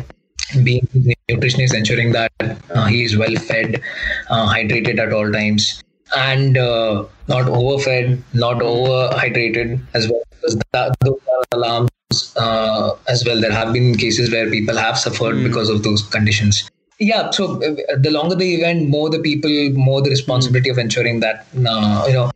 [0.62, 0.86] being
[1.30, 3.80] nutritionist, ensuring that uh, he is well fed,
[4.28, 5.82] uh, hydrated at all times,
[6.16, 10.22] and uh, not overfed, not overhydrated as well.
[10.30, 11.90] Because that, those are alarms
[12.36, 13.40] uh, as well.
[13.40, 15.44] There have been cases where people have suffered Mm.
[15.44, 16.68] because of those conditions.
[17.00, 21.20] Yeah, so uh, the longer the event, more the people, more the responsibility of ensuring
[21.20, 22.30] that uh, you know.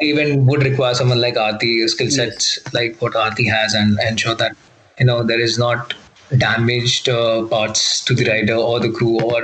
[0.00, 4.56] event would require someone like Aarti, skill sets like what Aarti has, and ensure that
[4.98, 5.92] you know there is not
[6.38, 9.42] damaged uh, parts to the rider or the crew, or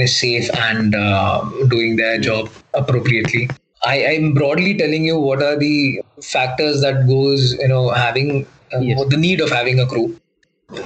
[0.00, 3.48] is safe and uh, doing their job appropriately.
[3.84, 8.78] I am broadly telling you what are the factors that goes, you know, having uh,
[8.80, 9.04] Yes.
[9.08, 10.18] the need of having a crew.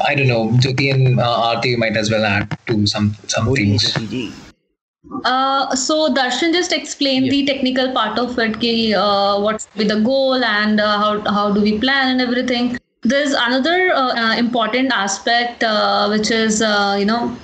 [0.05, 0.49] I don't know.
[0.59, 3.97] Jyoti and uh, Aarti might as well add to some some things.
[5.25, 7.31] Uh, so Darshan just explained Yeah.
[7.31, 11.53] the technical part of it, ki, uh, what's with the goal and uh, how how
[11.53, 12.77] do we plan and everything.
[13.03, 17.37] There's another uh, uh, important aspect uh, which is uh, you know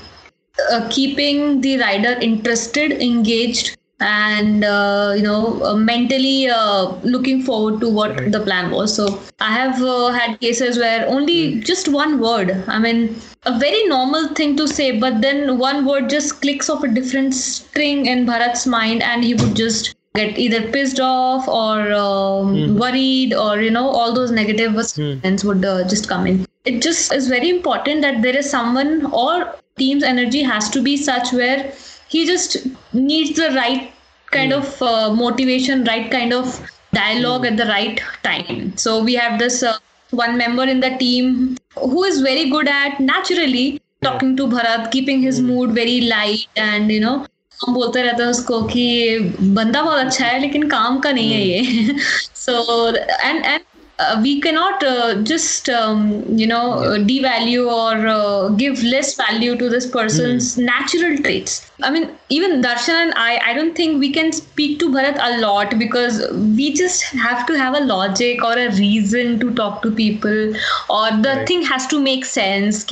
[0.70, 7.80] uh, keeping the rider interested, engaged, and uh, you know uh, mentally uh, looking forward
[7.80, 8.94] to what the plan was.
[8.94, 12.64] So I have uh, had cases where only just one word.
[12.68, 16.82] I mean, a very normal thing to say, but then one word just clicks off
[16.82, 21.92] a different string in Bharat's mind, and he would just get either pissed off or
[21.92, 26.80] um, worried or you know all those negative sentiments would uh, just come in it
[26.80, 31.32] just is very important that there is someone or team's energy has to be such
[31.32, 31.72] where
[32.08, 32.56] he just
[32.92, 33.92] needs the right
[34.26, 34.58] kind mm.
[34.58, 36.60] of uh, motivation right kind of
[36.92, 37.50] dialogue mm.
[37.50, 39.76] at the right time so we have this uh,
[40.10, 45.22] one member in the team who is very good at naturally talking to bharat keeping
[45.22, 45.46] his mm.
[45.46, 47.16] mood very light and you know
[47.62, 49.18] हम बोलते रहते हैं उसको कि
[49.56, 51.96] बंदा बहुत अच्छा है लेकिन काम का नहीं है ये
[52.34, 53.60] so and and
[53.98, 56.88] uh, we cannot uh, just um, you know yeah.
[56.88, 60.64] Uh, devalue or uh, give less value to this person's mm.
[60.64, 64.90] natural traits i mean even darshan and i i don't think we can speak to
[64.90, 66.20] bharat a lot because
[66.58, 70.54] we just have to have a logic or a reason to talk to people
[70.90, 71.46] or the right.
[71.46, 72.84] thing has to make sense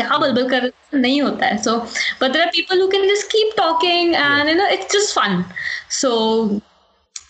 [1.62, 1.86] so
[2.18, 4.50] but there are people who can just keep talking and yeah.
[4.50, 5.44] you know it's just fun
[5.88, 6.62] so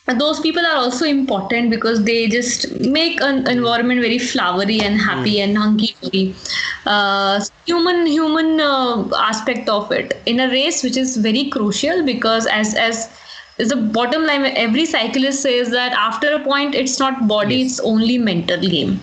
[0.07, 5.41] those people are also important because they just make an environment very flowery and happy
[5.41, 6.35] and hunky dory.
[6.87, 10.21] Uh, human human uh, aspect of it.
[10.27, 13.09] In a race, which is very crucial because as as
[13.59, 17.79] is the bottom line, every cyclist says that after a point, it's not body, it's
[17.81, 19.01] only mental game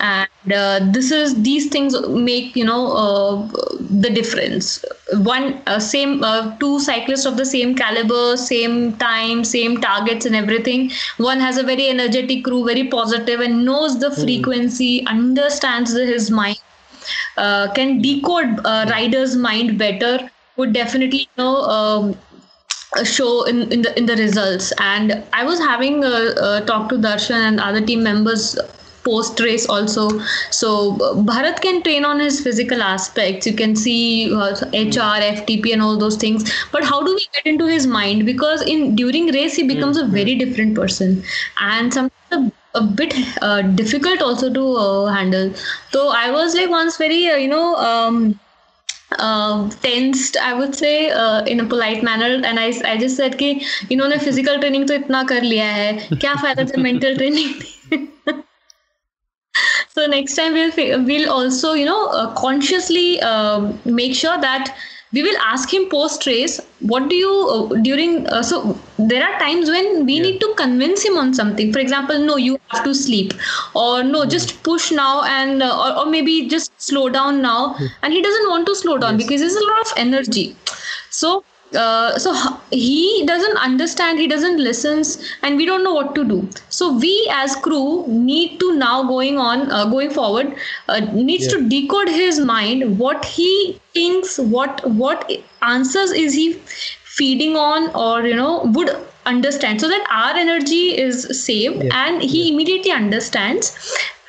[0.00, 3.48] and uh, this is these things make you know uh,
[3.80, 4.84] the difference.
[5.14, 10.36] One uh, same uh, two cyclists of the same caliber same time same targets and
[10.36, 10.90] everything.
[11.18, 16.58] One has a very energetic crew very positive and knows the frequency understands his mind
[17.36, 20.18] uh, can decode uh, rider's mind better
[20.56, 22.14] would definitely you know um,
[23.04, 24.72] show in, in the in the results.
[24.78, 26.14] And i was having a,
[26.48, 28.58] a talk to darshan and other team members
[29.05, 30.03] post race also
[30.51, 35.73] so uh, bharat can train on his physical aspects you can see uh, hr ftp
[35.73, 39.31] and all those things but how do we get into his mind because in during
[39.37, 41.23] race he becomes a very different person
[41.59, 45.51] and sometimes a, a bit uh, difficult also to uh, handle
[45.91, 48.39] so i was like once very uh, you know um,
[49.19, 53.35] uh, tensed I would say uh, in a polite manner and I, I just said
[53.37, 53.49] कि
[53.91, 58.41] इन्होंने physical training तो इतना कर लिया है क्या फायदा जब mental training
[59.96, 64.76] so next time we'll we'll also you know uh, consciously um, make sure that
[65.12, 69.38] we will ask him post race what do you uh, during uh, so there are
[69.38, 71.72] times when we need to convince him on something.
[71.72, 73.32] For example no you have to sleep.
[73.74, 77.76] Or no just push now and uh, or, or maybe just slow down now.
[78.02, 80.56] And he doesn't want to slow down because there's a lot of energy.
[81.10, 81.44] So
[81.74, 82.32] uh, so
[82.70, 86.48] he doesn't understand he doesn't listens and we don't know what to do.
[86.68, 90.54] So we as crew need to now going on uh, going forward
[90.88, 95.30] uh, needs to decode his mind what he thinks what what
[95.62, 96.52] answers is he
[97.04, 98.90] feeding on or you know would
[99.24, 99.80] understand.
[99.80, 103.76] So that our energy is saved and he immediately understands.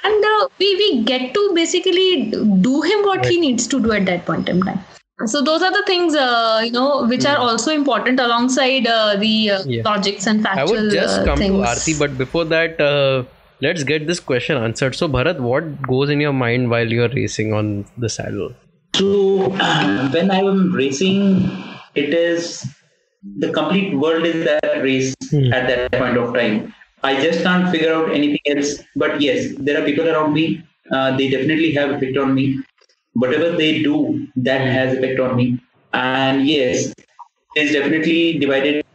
[0.03, 2.31] And uh, we we get to basically
[2.61, 4.79] do him what he needs to do at that point in time
[5.25, 9.49] so those are the things uh, you know which are also important alongside uh, the
[9.51, 9.81] uh, Yeah.
[9.83, 11.55] logics and I factual would just uh, come things.
[11.55, 13.23] to Aarti, but before that, uh,
[13.61, 14.95] let's get this question answered.
[14.95, 18.53] So, Bharat, what goes in your mind while you're racing on the saddle?
[18.95, 19.49] So
[20.13, 21.49] when I am racing,
[21.95, 22.65] it is
[23.37, 25.15] the complete world is that race
[25.51, 26.73] at that point of time.
[27.03, 28.79] I just can't figure out anything else.
[28.95, 30.63] But yes, there are people around me.
[30.91, 32.59] Uh, they definitely have effect on me.
[33.17, 35.59] Whatever they do, that has effect on me.
[35.93, 36.93] And yes,
[37.55, 38.85] it's definitely divided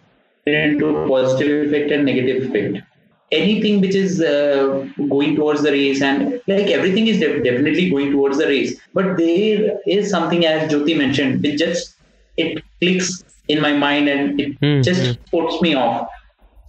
[0.46, 2.84] into positive effect and negative effect.
[3.32, 8.12] Anything which is uh, going towards the race, and like everything is de- definitely going
[8.12, 11.96] towards the race, but there is something as Jyoti mentioned, which just
[12.36, 16.08] it clicks in my mind and it Hmm, just puts me off.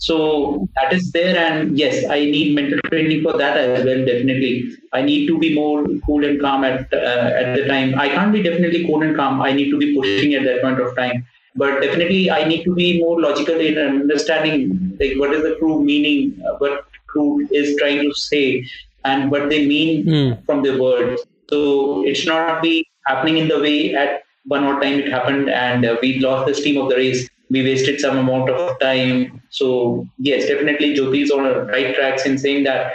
[0.08, 4.02] So that is there, and yes, I need mental training for that as well.
[4.06, 4.54] Definitely,
[4.94, 7.94] I need to be more cool and calm at uh, at the time.
[8.06, 9.42] I can't be definitely cool and calm.
[9.42, 11.26] I need to be pushing at that point of time.
[11.56, 14.60] But definitely, I need to be more logical in understanding
[15.00, 18.66] like what is the true meaning, uh, what crew is trying to say,
[19.06, 20.32] and what they mean Hmm.
[20.46, 21.24] from the words.
[21.50, 22.76] So it should not be
[23.08, 26.54] happening in the way at one more time it happened, and uh, we lost the
[26.54, 29.42] steam of the race we wasted some amount of time.
[29.54, 32.94] So yes, definitely Jyoti is on a right tracks in saying that.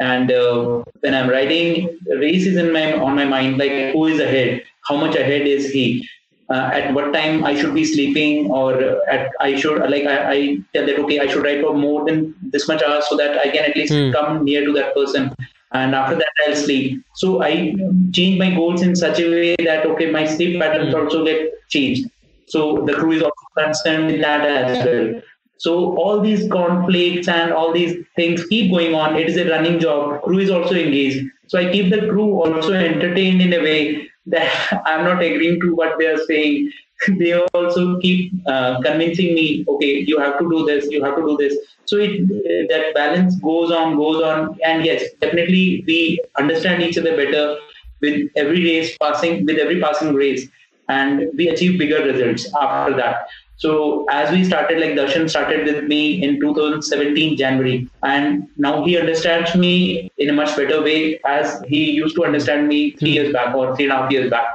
[0.00, 3.58] And uh, when I'm riding, race is in my on my mind.
[3.58, 4.62] Like who is ahead?
[4.88, 6.08] How much ahead is he?
[6.50, 8.72] Uh, at what time I should be sleeping, or
[9.08, 10.38] at I should like I, I
[10.74, 13.48] tell that okay I should ride for more than this much hours so that I
[13.50, 14.10] can at least Hmm.
[14.12, 15.32] come near to that person.
[15.72, 17.02] And after that I'll sleep.
[17.14, 17.74] So I
[18.12, 22.10] change my goals in such a way that okay my sleep patterns also get changed.
[22.46, 25.22] So the crew is also concerned with that as well.
[25.62, 29.14] So all these conflicts and all these things keep going on.
[29.14, 30.20] It is a running job.
[30.22, 31.24] Crew is also engaged.
[31.46, 35.72] So I keep the crew also entertained in a way that I'm not agreeing to
[35.72, 36.72] what they are saying.
[37.20, 41.22] they also keep uh, convincing me, okay, you have to do this, you have to
[41.22, 41.56] do this.
[41.84, 42.28] So it
[42.70, 47.56] that balance goes on, goes on, and yes, definitely we understand each other better
[48.00, 50.48] with every race passing, with every passing race
[50.88, 53.26] and we achieve bigger results after that.
[53.62, 58.98] So as we started, like Darshan started with me in 2017 January, and now he
[58.98, 63.32] understands me in a much better way as he used to understand me three years
[63.32, 64.48] back or three and a half years back.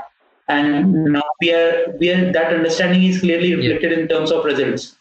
[0.49, 4.97] And now we are, we are that understanding is clearly reflected in terms of results,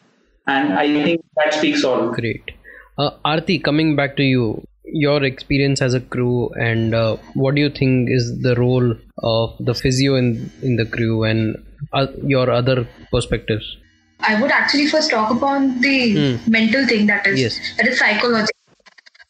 [0.55, 2.07] and I think that speaks all.
[2.11, 2.51] Great.
[2.97, 7.61] Uh, Arti, coming back to you, your experience as a crew, and uh, what do
[7.61, 12.49] you think is the role of the physio in in the crew, and uh, your
[12.49, 13.75] other perspectives?
[14.19, 16.51] I would actually first talk upon the hmm.
[16.51, 17.59] mental thing that is Yes.
[17.77, 18.53] that is psychological.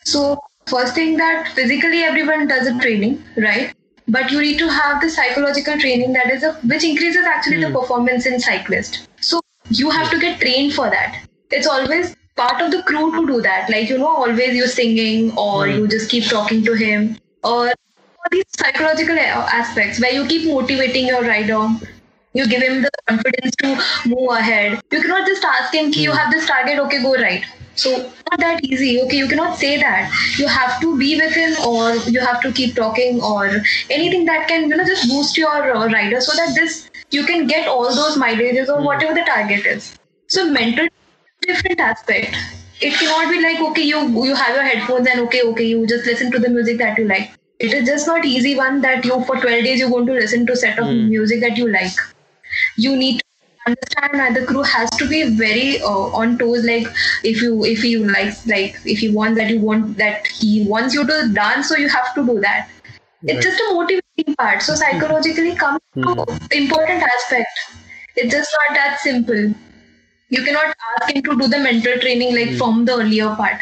[0.05, 3.73] So first thing that physically everyone does a training, right?
[4.07, 7.67] But you need to have the psychological training that is a, which increases actually the
[7.67, 7.75] hmm.
[7.75, 9.07] performance in cyclist.
[9.21, 11.25] So you have to get trained for that.
[11.51, 13.69] It's always part of the crew to do that.
[13.69, 15.75] Like you know, always you're singing or hmm.
[15.75, 17.73] you just keep talking to him or
[18.31, 21.67] these psychological uh, aspects where you keep motivating your rider
[22.37, 23.69] you give him the confidence to
[24.09, 24.81] move ahead.
[24.91, 26.17] You cannot just ask him, "Ki, you hmm.
[26.17, 27.47] have this target, okay, go right.
[27.81, 27.91] So
[28.29, 28.91] not that easy.
[29.01, 30.13] Okay, you cannot say that.
[30.43, 33.43] You have to be with him, or you have to keep talking, or
[33.97, 36.77] anything that can you know just boost your uh, rider so that this
[37.17, 38.91] you can get all those mileages or hmm.
[38.91, 39.89] whatever the target is.
[40.37, 40.93] So mental
[41.47, 42.39] different aspect.
[42.87, 46.11] It cannot be like okay, you you have your headphones and okay, okay, you just
[46.13, 47.31] listen to the music that you like.
[47.67, 50.45] It is just not easy one that you for 12 days you're going to listen
[50.49, 51.09] to set of hmm.
[51.13, 52.07] music that you like
[52.77, 53.25] you need to
[53.67, 56.65] understand that the crew has to be very uh, on toes.
[56.65, 56.87] Like
[57.23, 60.93] if you if you like like if you want that you want that he wants
[60.93, 62.69] you to dance so you have to do that.
[63.23, 64.61] It's just a motivating part.
[64.61, 67.49] So psychologically comes to important aspect.
[68.15, 69.53] It's just not that simple.
[70.29, 73.61] You cannot ask him to do the mental training like from the earlier part.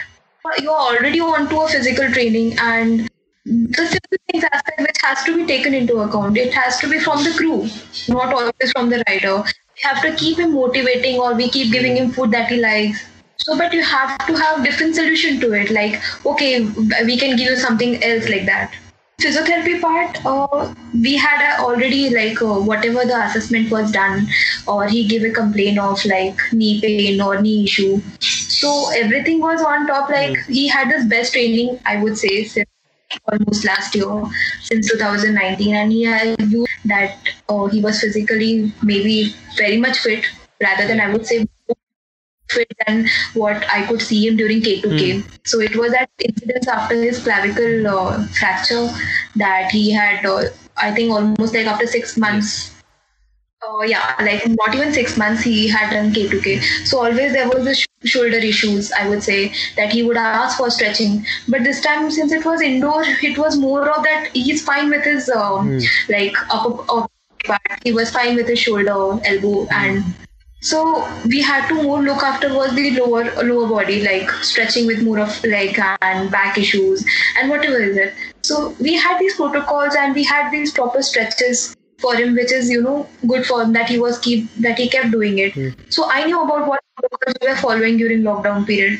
[0.60, 3.10] You are already onto a physical training and
[3.46, 6.38] the simple things aspect which has to be taken into account.
[6.38, 7.68] It has to be from the crew,
[8.08, 9.44] not always from the rider.
[9.44, 13.06] We have to keep him motivating or we keep giving him food that he likes.
[13.38, 15.70] So, but you have to have different solution to it.
[15.70, 16.62] Like, okay,
[17.06, 18.74] we can give you something else like that.
[19.22, 24.28] Physiotherapy part, uh, we had already like uh, whatever the assessment was done,
[24.68, 28.02] or he gave a complaint of like knee pain or knee issue.
[28.20, 30.10] So everything was on top.
[30.10, 32.68] Like he had his best training, I would say, since
[33.28, 34.24] almost last year
[34.62, 37.18] since 2019 and he used that
[37.50, 40.26] uh, he was physically maybe very much fit
[40.62, 41.46] rather than i would say
[42.52, 46.96] fit than what i could see him during k2k so it was that incident after
[47.02, 48.88] his clavicle uh, fracture
[49.36, 50.44] that he had uh,
[50.78, 52.72] i think almost like after six months
[53.68, 56.60] uh, yeah, like not even six months he had done K2K.
[56.86, 60.70] So always there was sh- shoulder issues, I would say, that he would ask for
[60.70, 61.26] stretching.
[61.48, 65.04] But this time, since it was indoor, it was more of that he's fine with
[65.04, 65.80] his um,
[66.10, 67.10] like upper, upper
[67.46, 67.62] part.
[67.84, 70.04] He was fine with his shoulder, elbow, and
[70.62, 75.04] so we had to more look after was the lower lower body, like stretching with
[75.04, 77.06] more of leg and back issues
[77.38, 78.14] and whatever is it.
[78.42, 82.70] So we had these protocols and we had these proper stretches for him, which is
[82.70, 85.54] you know good for him that he was keep that he kept doing it.
[85.54, 85.76] Mm.
[85.90, 86.80] So I knew about what
[87.42, 89.00] we were following during lockdown period.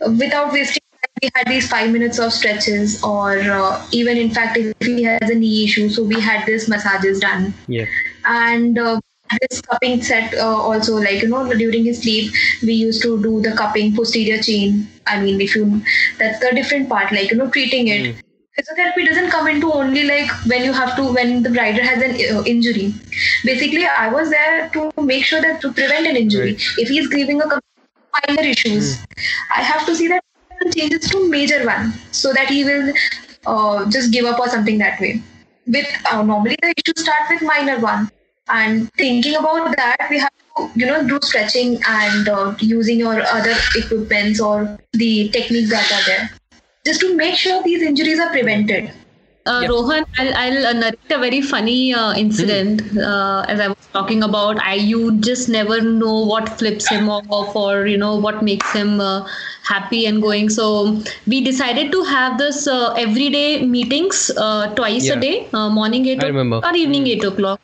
[0.00, 4.56] Without wasting time, we had these five minutes of stretches, or uh, even in fact,
[4.56, 7.86] if he has a knee issue, so we had this massages done Yeah.
[8.24, 9.00] and uh,
[9.40, 12.32] this cupping set uh, also like you know during his sleep
[12.62, 15.80] we used to do the cupping posterior chain i mean if you
[16.18, 18.16] that's the different part like you know treating it
[18.56, 22.36] physiotherapy doesn't come into only like when you have to when the rider has an
[22.36, 22.94] uh, injury.
[23.44, 26.56] Basically i was there to make sure that to prevent an injury.
[26.78, 27.60] If he's grieving a
[28.28, 28.98] minor issues
[29.56, 30.22] i have to see that
[30.74, 32.92] changes to major one so that he will
[33.46, 35.22] uh, just give up or something that way.
[35.66, 38.10] With uh, normally the issues start with minor one
[38.48, 43.22] and thinking about that we have to you know do stretching and uh, using your
[43.22, 46.41] other equipments or the techniques that are there
[46.84, 48.90] just to make sure these injuries are prevented
[49.50, 49.70] Uh, Yeah.
[49.70, 52.82] Rohan, I'll, I'll uh, narrate a very funny uh, incident.
[53.06, 57.56] Uh, as I was talking about, I you just never know what flips him off
[57.62, 59.26] or you know what makes him uh,
[59.70, 60.48] happy and going.
[60.58, 60.68] So
[61.34, 65.18] we decided to have this uh, everyday meetings uh, twice Yeah.
[65.18, 66.62] a day, uh, morning eight I remember.
[66.70, 67.60] or evening eight o'clock.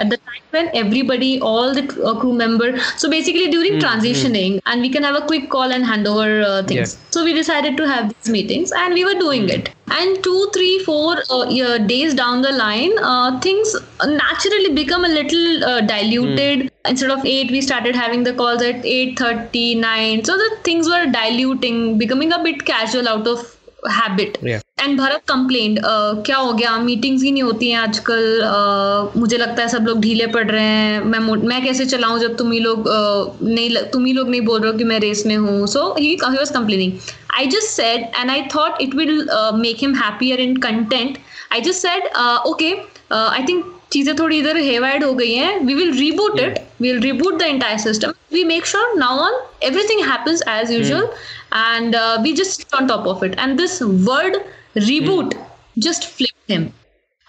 [0.00, 2.68] At the time when everybody, all the uh, crew member,
[3.02, 6.62] so basically during transitioning, and we can have a quick call and hand over uh,
[6.70, 6.94] things.
[6.94, 7.10] Yeah.
[7.16, 9.70] So we decided to have these meetings, and we were doing it.
[9.98, 13.76] And two, three, four uh, days down the line, uh, things
[14.06, 16.70] naturally become a little uh, diluted.
[16.88, 20.24] Instead of eight, we started having the calls at eight thirty, nine.
[20.24, 24.60] So the things were diluting, becoming a bit casual out of Yeah.
[24.80, 25.76] And Bharat complain
[26.26, 26.76] क्या हो गया?
[26.78, 30.64] Meetings ही नहीं होती हैं आजकल। Uh, मुझे लगता है सब लोग ढीले पड़ रहे
[30.64, 31.18] हैं। मैं
[31.48, 34.72] मैं कैसे चलाऊं जब तुम ही लोग uh, नहीं तुम ही लोग नहीं बोल रहे
[34.72, 35.66] हो कि मैं रेस में हूँ?
[35.66, 36.92] So he was complaining
[37.38, 39.26] I just said and I thought it will
[39.56, 41.18] make him happier in content
[41.52, 42.06] I just said
[42.46, 42.72] okay
[43.12, 47.00] I think चीज़ें थोड़ी इधर हेवाइड हो गई हैं। We will reboot it we will
[47.02, 51.06] reboot the entire system we make sure now on everything happens as usual.
[51.51, 54.37] and uh, we just sit on top of it and this word
[54.75, 55.37] reboot
[55.77, 56.73] just flipped him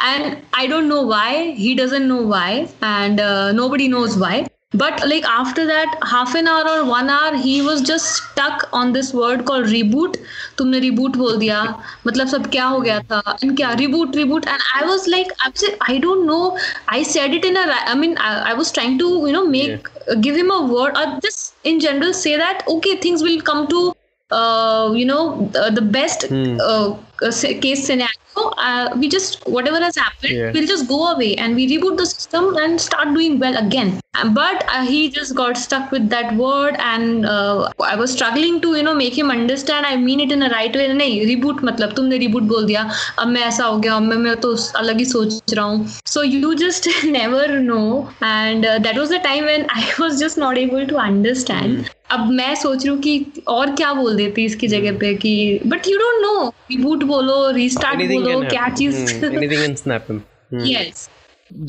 [0.01, 5.01] and i don't know why he doesn't know why and uh, nobody knows why but
[5.07, 9.13] like after that half an hour or one hour he was just stuck on this
[9.15, 10.17] word called reboot
[10.59, 11.63] तुमने reboot बोल दिया
[12.07, 15.51] मतलब सब क्या हो गया था and क्या reboot reboot and I was like I
[15.51, 18.99] was I don't know I said it in a I mean I, I was trying
[18.99, 19.89] to you know make
[20.21, 23.93] give him a word or just in general say that okay things will come to
[24.32, 26.96] uh, you know the, the best uh,
[27.30, 28.18] case scenario
[28.58, 30.52] uh, we just whatever has happened Yeah.
[30.54, 34.34] we'll just go away and we reboot the system and start doing well again Um,
[34.36, 38.72] but uh, he just got stuck with that word and uh, i was struggling to
[38.78, 41.94] you know make him understand i mean it in a right way नहीं reboot मतलब
[42.00, 42.82] तुमने reboot बोल दिया
[43.20, 44.52] अब मैं ऐसा हो गया अब मैं मैं तो
[44.82, 47.88] अलग ही सोच रहा हूँ so you just never know
[48.34, 51.90] and uh, that was the time when i was just not able to understand Mm.
[52.12, 55.32] अब मैं सोच रही हूँ कि और क्या बोल देती इसकी जगह पे कि
[55.66, 58.79] but you don't know reboot बोलो रीस्टार्ट Anything बोलो can क्या happen.
[58.79, 60.23] चीज Hmm, anything can snap him.
[60.53, 60.67] Hmm.
[60.67, 61.09] Yes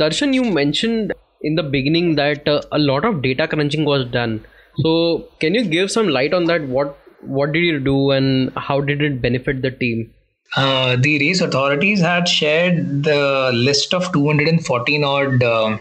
[0.02, 1.12] Darshan, you mentioned
[1.42, 4.40] in the beginning that uh, a lot of data crunching was done.
[4.84, 4.94] So,
[5.40, 6.62] can you give some light on that?
[6.78, 10.10] What what did you do and how did it benefit the team?
[10.56, 15.78] Uh, the race authorities had shared the list of 214 odd uh,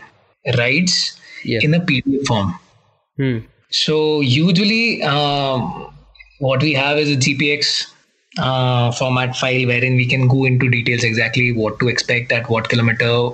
[0.59, 1.61] rides Yeah.
[1.63, 2.55] in a PDF form.
[3.17, 3.39] Hmm.
[3.71, 5.93] So usually, um,
[6.39, 7.87] what we have is a GPX
[8.38, 12.70] uh, format file wherein we can go into details exactly what to expect at what
[12.70, 13.30] kilometer,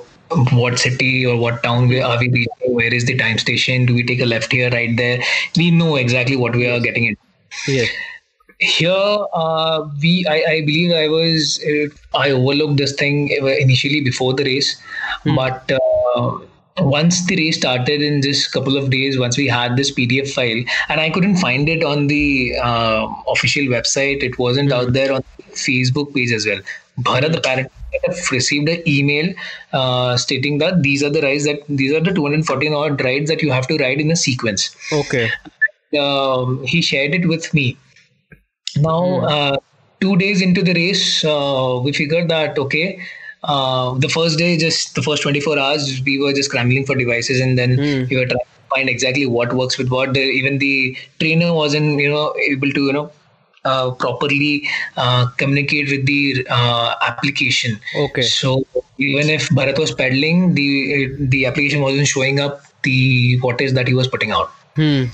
[0.51, 3.93] what city or what town we are we reaching, where is the time station, do
[3.93, 5.21] we take a left here, right there.
[5.55, 7.21] We know exactly what we are getting into
[7.67, 7.89] Yes.
[8.59, 8.91] here
[9.33, 14.43] uh, we I, I believe i was uh, i overlooked this thing initially before the
[14.43, 14.81] race
[15.25, 16.37] but uh,
[16.79, 20.63] once the race started in just couple of days once we had this pdf file
[20.89, 24.23] and i couldn't find it on the uh, official website.
[24.23, 26.59] It wasn't out there on the facebook page as well.
[27.01, 27.71] Bharat apparently
[28.31, 29.33] received an email
[29.73, 33.41] uh, stating that these are the rides that these are the 214 odd rides that
[33.41, 34.75] you have to ride in a sequence.
[34.91, 35.29] Okay.
[35.99, 37.77] um, he shared it with me.
[38.77, 39.57] Now, uh,
[39.99, 42.99] two days into the race, uh, we figured that okay,
[43.43, 47.39] uh, the first day, just the first 24 hours, we were just scrambling for devices,
[47.39, 48.03] and then Hmm.
[48.09, 50.13] we were trying to find exactly what works with what.
[50.13, 53.11] The, even the trainer wasn't, you know, able to, you know.
[53.65, 54.65] Uh, properly
[54.95, 57.77] uh, communicate with the uh, application.
[57.97, 58.21] Okay.
[58.21, 58.63] So
[58.97, 63.93] even if Bharat was pedaling, the the application wasn't showing up the wattage that he
[63.93, 64.51] was putting out.
[64.77, 65.05] Hmm.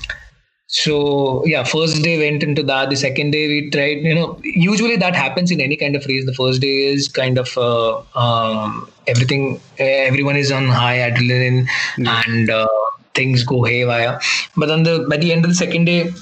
[0.76, 2.90] So yeah first day went into that.
[2.90, 6.26] The second day we tried you know usually that happens in any kind of race.
[6.26, 12.50] The first day is kind of uh, um, everything everyone is on high adrenaline and
[12.50, 12.66] uh,
[13.14, 14.20] things go haywire.
[14.56, 16.12] But then the by the end of the second day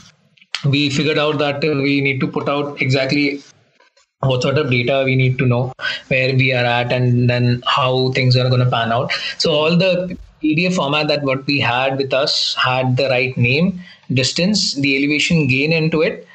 [0.67, 3.43] we figured out that we need to put out exactly
[4.21, 5.73] what sort of data we need to know
[6.09, 9.11] where we are at and then how things are going to pan out.
[9.39, 13.81] So all the pdf format that what we had with us had the right name
[14.13, 16.27] distance the elevation gain into it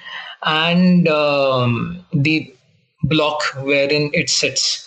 [0.43, 2.53] and um, the
[3.03, 4.83] block wherein it sits.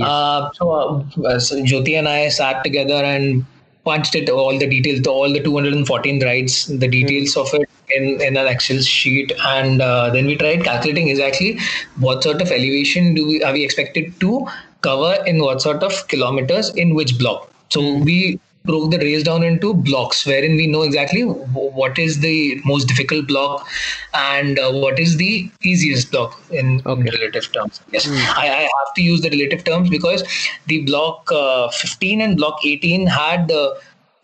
[0.00, 3.46] Uh, so, uh, so jyoti and i sat together and
[3.84, 8.36] punched it all the details all the 214 rides the details of it in, in
[8.36, 11.60] an excel sheet and uh, then we tried calculating exactly
[12.00, 14.44] what sort of elevation do we are we expected to
[14.84, 17.50] cover in what sort of kilometers in which block.
[17.70, 22.60] So we broke the race down into blocks wherein we know exactly what is the
[22.64, 23.66] most difficult block
[24.14, 27.80] and uh, what is the easiest block in, in relative terms.
[27.92, 28.08] Yes.
[28.08, 30.24] I, I have to use the relative terms because
[30.66, 33.74] the block uh, 15 and block 18 had uh,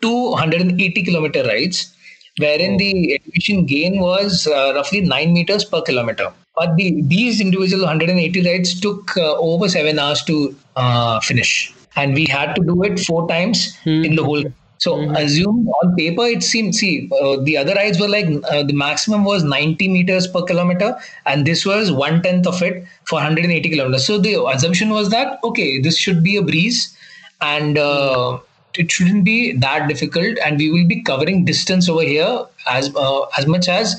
[0.01, 1.93] 280 kilometer rides
[2.37, 6.33] wherein the elevation gain was uh, roughly 9 meters per kilometer.
[6.55, 12.13] But the, these individual 180 rides took uh, over 7 hours to uh, finish and
[12.13, 14.43] we had to do it four times in the whole
[14.83, 18.73] so assume on paper it seemed see uh, the other rides were like uh, the
[18.73, 23.69] maximum was 90 meters per kilometer and this was one tenth of it for 180
[23.69, 24.07] kilometers.
[24.07, 26.97] So the assumption was that okay this should be a breeze
[27.41, 28.39] and uh,
[28.75, 33.21] it shouldn't be that difficult and we will be covering distance over here as uh,
[33.37, 33.95] as much as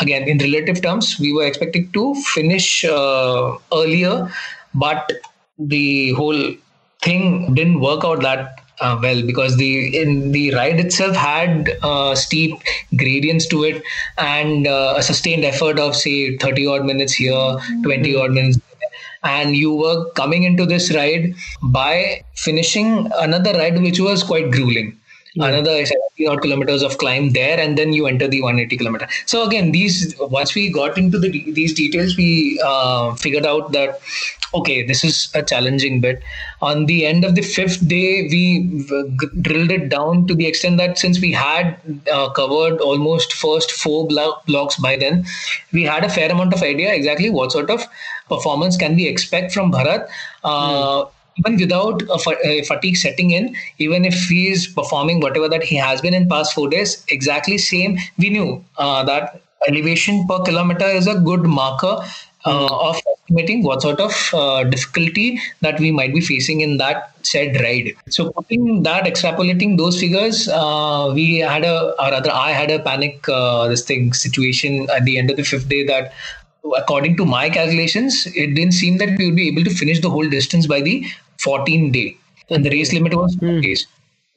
[0.00, 4.30] again in relative terms we were expecting to finish uh, earlier
[4.74, 5.10] but
[5.58, 6.54] the whole
[7.02, 12.14] thing didn't work out that uh, well because the in the ride itself had uh,
[12.14, 12.58] steep
[12.96, 13.82] gradients to it
[14.18, 18.58] and uh, a sustained effort of say 30 odd minutes here 20 odd minutes
[19.22, 24.98] and you were coming into this ride by finishing another ride which was quite grueling
[25.36, 29.08] another 70 odd kilometers of climb there and then you enter the 180 kilometer.
[29.26, 34.00] So again these once we got into the these details we uh, figured out that
[34.54, 36.22] okay this is a challenging bit.
[36.62, 38.84] On the end of the fifth day we
[39.40, 41.76] drilled it down to the extent that since we had
[42.12, 45.24] uh, covered almost first four blo- blocks by then
[45.72, 47.86] we had a fair amount of idea exactly what sort of
[48.28, 50.08] performance can we expect from bharat.
[50.42, 51.04] Uh,
[51.36, 55.76] even without a, a fatigue setting in, even if he is performing whatever that he
[55.76, 60.86] has been in past four days, exactly same, we knew uh, that elevation per kilometer
[60.86, 62.00] is a good marker
[62.46, 67.14] uh, of estimating what sort of uh, difficulty that we might be facing in that
[67.22, 67.94] said ride.
[68.08, 72.78] So putting that, extrapolating those figures, uh, we had a, or rather I had a
[72.78, 76.12] panic, uh, this thing situation at the end of the fifth day that
[76.76, 80.10] according to my calculations, it didn't seem that we would be able to finish the
[80.10, 81.06] whole distance by the
[81.40, 82.16] 14 day.
[82.48, 83.60] And the race limit was four hmm.
[83.60, 83.86] days.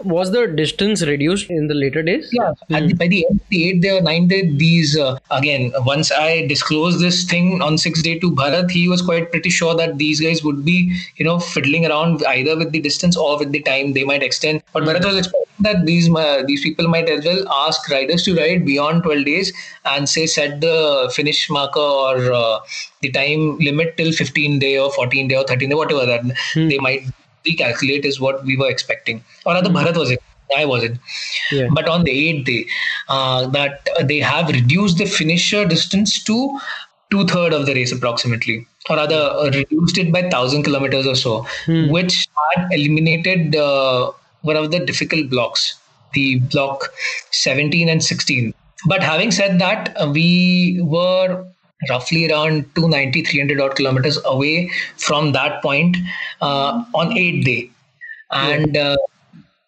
[0.03, 2.29] Was the distance reduced in the later days?
[2.31, 5.17] Yeah, at the, by the end of the eighth day or ninth day, these uh,
[5.31, 5.71] again.
[5.85, 9.75] Once I disclosed this thing on sixth day to Bharat, he was quite pretty sure
[9.75, 13.51] that these guys would be, you know, fiddling around either with the distance or with
[13.51, 14.61] the time they might extend.
[14.73, 18.35] But Bharat was expecting that these uh, these people might as well ask riders to
[18.35, 19.53] ride beyond twelve days
[19.85, 22.59] and say set the finish marker or uh,
[23.01, 26.21] the time limit till fifteen day or fourteen day or thirteen day, whatever that
[26.55, 27.03] they might
[27.45, 29.23] recalculate is what we were expecting.
[29.45, 30.21] Or rather, Bharat was it.
[30.55, 30.99] I wasn't.
[31.51, 31.69] Yeah.
[31.71, 32.65] But on the eighth day,
[33.09, 36.59] uh, that they have reduced the finisher distance to
[37.09, 41.15] two third of the race approximately, or rather uh, reduced it by thousand kilometers or
[41.15, 45.79] so, which had eliminated uh, one of the difficult blocks,
[46.13, 46.89] the block
[47.31, 48.53] 17 and 16.
[48.85, 51.45] But having said that, uh, we were
[51.89, 55.97] roughly around 290 300 odd kilometers away from that point
[56.41, 57.71] uh, on 8th day.
[58.31, 58.97] And uh,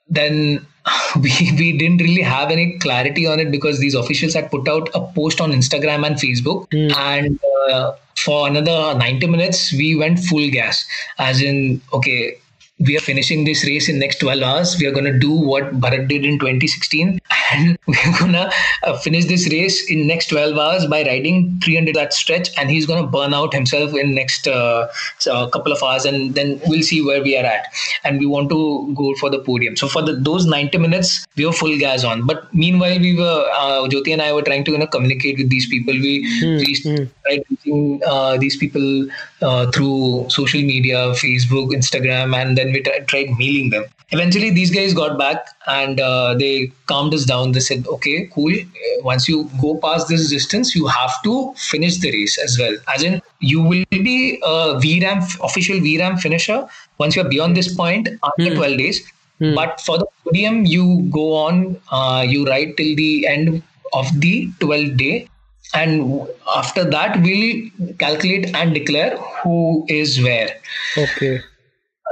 [0.10, 0.66] then
[1.16, 4.90] we, we didn't really have any clarity on it because these officials had put out
[4.94, 6.68] a post on instagram and facebook.
[6.96, 7.40] And
[7.70, 10.86] uh, for another 90 minutes we went full gas.
[11.18, 12.38] As in okay
[12.80, 14.78] we are finishing this race in next 12 hours.
[14.78, 17.22] We are going to do what bharat did in 2016
[17.54, 18.52] and we're going to
[18.84, 22.86] uh, finish this race in next 12 hours by riding 300 that stretch and he's
[22.86, 24.88] going to burn out himself in next uh,
[25.20, 27.66] so couple of hours and then we'll see where we are at.
[28.04, 29.78] And we want to go for the podium.
[29.78, 32.28] So for the, those 90 minutes we were full gas on.
[32.28, 35.50] But meanwhile we were uh, jyoti and i were trying to you know communicate with
[35.50, 35.94] these people.
[35.94, 39.08] We, we tried reaching uh, these people
[39.42, 43.86] uh, through social media facebook instagram and then then we t- tried mealing them.
[44.12, 47.52] Eventually, these guys got back and uh, they calmed us down.
[47.54, 48.54] They said, "Okay, cool.
[49.02, 52.76] Once you go past this distance, you have to finish the race as well.
[52.96, 57.74] As in, you will be a VRAAM official VRAAM finisher once you are beyond this
[57.74, 59.12] point after 12 days."
[59.56, 63.62] But for the podium, you go on, uh, you ride till the end
[63.94, 65.28] of the 12th day.
[65.74, 70.56] And after that, we'll calculate and declare who is where.
[70.98, 71.42] Okay.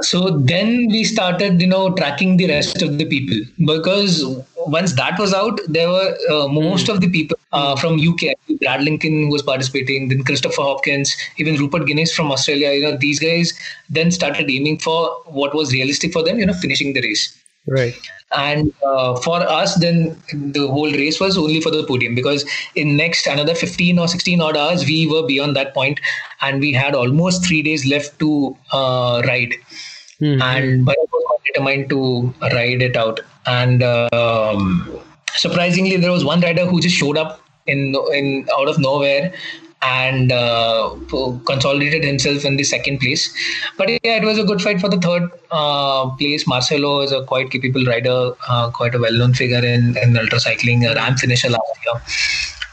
[0.00, 4.24] So then we started, you know, tracking the rest of the people because
[4.66, 8.34] once that was out, there were uh, most of the people uh, from UK.
[8.60, 12.72] Brad Lincoln was participating, then Christopher Hopkins, even Rupert Guinness from Australia.
[12.72, 13.52] You know, these guys
[13.88, 16.38] then started aiming for what was realistic for them.
[16.40, 17.43] You know, finishing the race.
[17.66, 17.94] Right.
[18.36, 22.44] And uh, for us, then the whole race was only for the podium because
[22.74, 26.00] in next another 15 or 16 odd hours, we were beyond that point
[26.42, 29.54] and we had almost three days left to uh, ride.
[30.20, 30.42] Mhm.
[30.42, 33.20] And Bharat was determined to ride it out.
[33.46, 35.00] And um,
[35.34, 39.32] surprisingly, there was one rider who just showed up in in out of nowhere
[39.82, 40.94] and uh,
[41.46, 43.32] consolidated himself in the second place.
[43.76, 46.46] But yeah, it was a good fight for the third uh, place.
[46.46, 50.40] Marko Baloh is a quite capable rider, uh, quite a well-known figure in, in ultra
[50.40, 52.02] cycling, a RAAM finisher last year.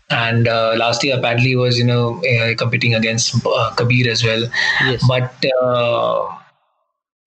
[0.09, 4.43] And uh, last year, apparently, was you know uh, competing against uh, Kabir as well.
[4.81, 5.05] Yes.
[5.07, 6.37] But uh,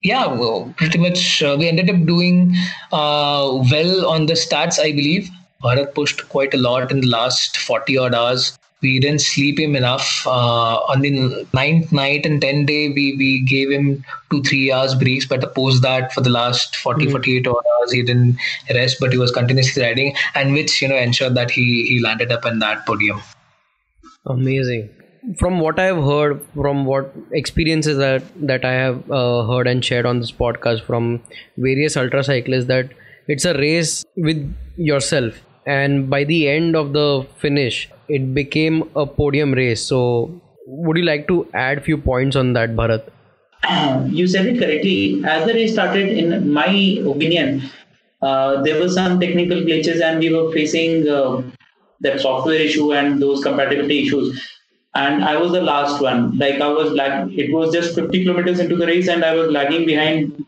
[0.04, 2.54] yeah, well, pretty much uh, we ended up doing
[2.92, 5.30] uh, well on the stats, I believe.
[5.62, 8.58] Bharat pushed quite a lot in the last 40 odd hours.
[8.84, 10.26] We didn't sleep him enough.
[10.26, 14.94] Uh, on the ninth night and 10 day, we, we gave him two, three hours
[14.94, 15.26] breaks.
[15.26, 18.36] But opposed that, for the last 40, 48 hours, he didn't
[18.72, 22.30] rest, but he was continuously riding, and which, you know, ensured that he, he landed
[22.30, 23.22] up in that podium.
[24.26, 24.90] Amazing.
[25.38, 29.82] From what I have heard, from what experiences that that I have uh, heard and
[29.82, 31.22] shared on this podcast from
[31.56, 32.90] various ultra cyclists, that
[33.26, 39.06] it's a race with yourself, and by the end of the finish, it became a
[39.06, 39.82] podium race.
[39.82, 43.08] So, would you like to add few points on that, Bharat?
[44.12, 45.22] you said it correctly.
[45.24, 46.66] As the race started, in my
[47.06, 47.62] opinion,
[48.22, 51.42] uh, there were some technical glitches, and we were facing uh,
[52.00, 54.40] that software issue and those compatibility issues.
[54.94, 56.38] And I was the last one.
[56.38, 57.36] Like I was lag.
[57.38, 60.44] It was just 50 kilometers into the race, and I was lagging behind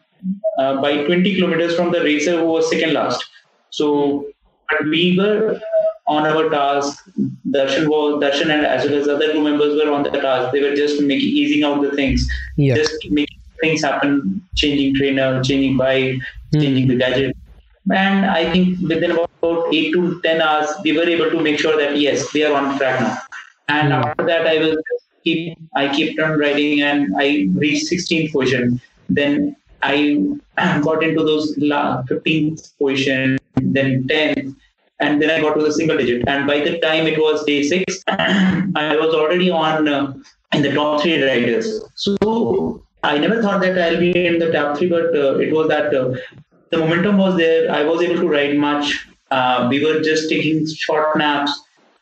[0.59, 3.25] uh, by 20 kilometers from the racer who was second last.
[3.71, 4.27] So,
[4.71, 5.61] but we were
[6.07, 7.05] on our task.
[7.51, 10.53] Darshan was Darshan and as well as other crew members were on the task.
[10.53, 12.75] They were just making easing out the things, Yeah.
[12.75, 16.17] just making things happen, changing trainer, changing bike,
[16.53, 16.61] Hmm.
[16.61, 17.37] changing the gadget.
[17.93, 21.77] And I think within about eight to ten hours, we were able to make sure
[21.77, 23.17] that yes, we are on track now.
[23.69, 24.01] And Hmm.
[24.01, 24.77] after that, I will
[25.25, 28.81] keep I kept on riding, and I reached 16th position.
[29.09, 29.97] Then I
[30.83, 34.57] got into those la- 15th position, then 10,
[35.01, 36.27] and then I got to the single digit.
[36.29, 40.15] And by the time it was day six, I was already on uh,
[40.53, 41.83] in the top three riders.
[41.95, 45.69] So I never thought that I'll be in the top three, but uh, it was
[45.69, 46.17] that uh,
[46.71, 47.71] the momentum was there.
[47.71, 49.09] I was able to ride much.
[49.31, 51.53] Uh, we were just taking short naps,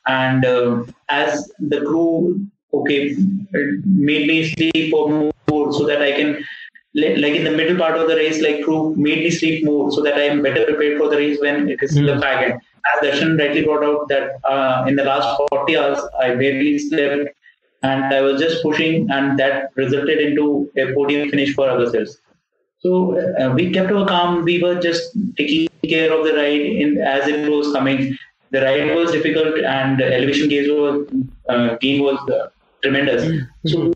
[0.07, 3.17] and uh, as the crew, okay,
[3.85, 6.45] made me sleep for more so that I can
[6.95, 10.03] like in the middle part of the race, like crew made me sleep more so
[10.03, 12.61] that I am better prepared for the race when it is in the fag end.
[12.93, 17.31] As Darshan rightly brought out that uh, in the last 40 hours, I barely slept
[17.83, 22.19] and I was just pushing, and that resulted into a podium finish for ourselves.
[22.79, 24.45] So uh, we kept our calm.
[24.45, 28.17] We were just taking care of the ride in, as it was coming.
[28.51, 31.09] The ride was difficult, and the elevation gain was
[31.49, 32.49] uh, gain was uh,
[32.83, 33.25] tremendous.
[33.67, 33.94] So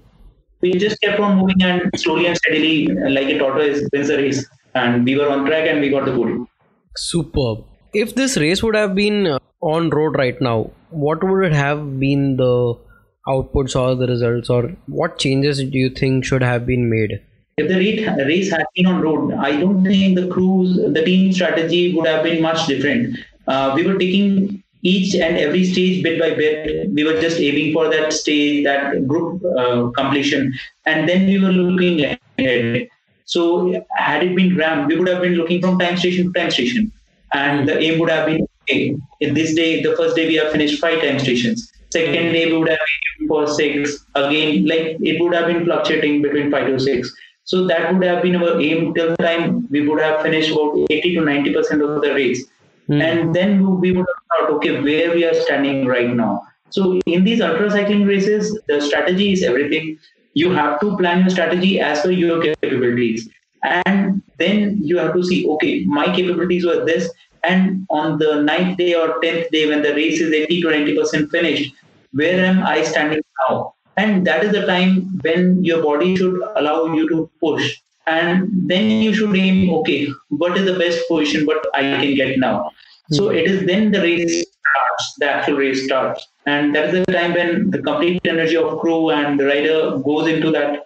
[0.61, 4.47] we just kept on moving and slowly and steadily, like a tortoise, wins the race.
[4.75, 6.49] And we were on track, and we got the podium.
[6.97, 7.65] Superb.
[7.95, 11.99] If this race would have been uh, on road right now, what would it have
[11.99, 12.79] been the
[13.27, 17.21] outputs or the results, or what changes do you think should have been made?
[17.57, 21.95] If the race had been on road, I don't think the cruise, the team strategy
[21.95, 23.19] would have been much different.
[23.47, 26.91] Uh, we were taking each and every stage bit by bit.
[26.93, 30.53] We were just aiming for that stage, that group uh, completion,
[30.87, 32.89] and then we were looking ahead.
[33.25, 36.51] So, had it been RAAM, we would have been looking from time station to time
[36.51, 36.93] station,
[37.33, 38.97] and the aim would have been okay.
[39.21, 41.71] In this day, the first day we have finished five time stations.
[41.91, 42.79] Second day we would have
[43.19, 44.05] been for six.
[44.15, 47.13] Again, like it would have been fluctuating between five to six.
[47.45, 51.15] So that would have been our aim till time we would have finished about 80
[51.15, 52.47] to 90 percent of the race.
[52.89, 53.01] Hmm.
[53.01, 56.43] And then we would have thought, okay, where we are standing right now.
[56.71, 59.99] So in these ultra cycling races, the strategy is everything.
[60.35, 63.29] You have to plan your strategy as per your capabilities.
[63.65, 67.11] and then you have to see okay my capabilities were this
[67.45, 70.97] and on the ninth day or tenth day when the race is 80 to 90
[70.99, 71.75] percent finished
[72.13, 76.87] where am i standing now and that is the time when your body should allow
[76.95, 77.77] you to push
[78.07, 82.39] and then you should aim okay what is the best position what i can get
[82.39, 82.71] now
[83.11, 87.13] so it is then the race starts the actual race starts and that is the
[87.13, 90.85] time when the complete energy of crew and the rider goes into that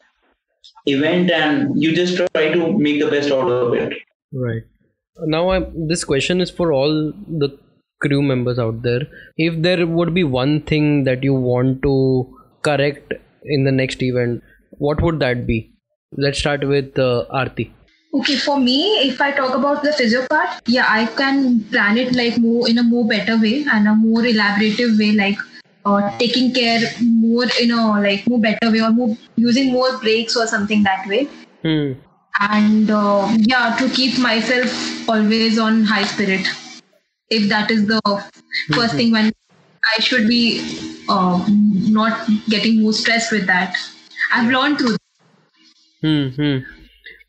[0.86, 3.92] event and you just try to make the best out of it
[4.32, 4.62] Right.
[5.18, 7.58] Now, I, this question is for all the
[8.00, 9.02] crew members out there.
[9.36, 13.12] If there would be one thing that you want to correct
[13.44, 15.72] in the next event, what would that be?
[16.16, 17.70] Let's start with uh, Aarti.
[18.14, 22.14] Okay, for me, if I talk about the physio part, yeah, I can plan it
[22.14, 25.38] like more in a more better way and a more elaborative way, like
[25.86, 30.36] uh, taking care more in a like more better way or more using more breaks
[30.36, 31.26] or something that way.
[31.62, 31.92] Hmm.
[32.40, 36.46] And uh, yeah, to keep myself always on high spirit.
[37.30, 38.00] If that is the
[38.74, 39.32] first thing when
[39.96, 40.60] I should be
[41.08, 43.74] uh, not getting more stressed with that.
[44.34, 44.96] I've learned through
[46.02, 46.58] Hmm.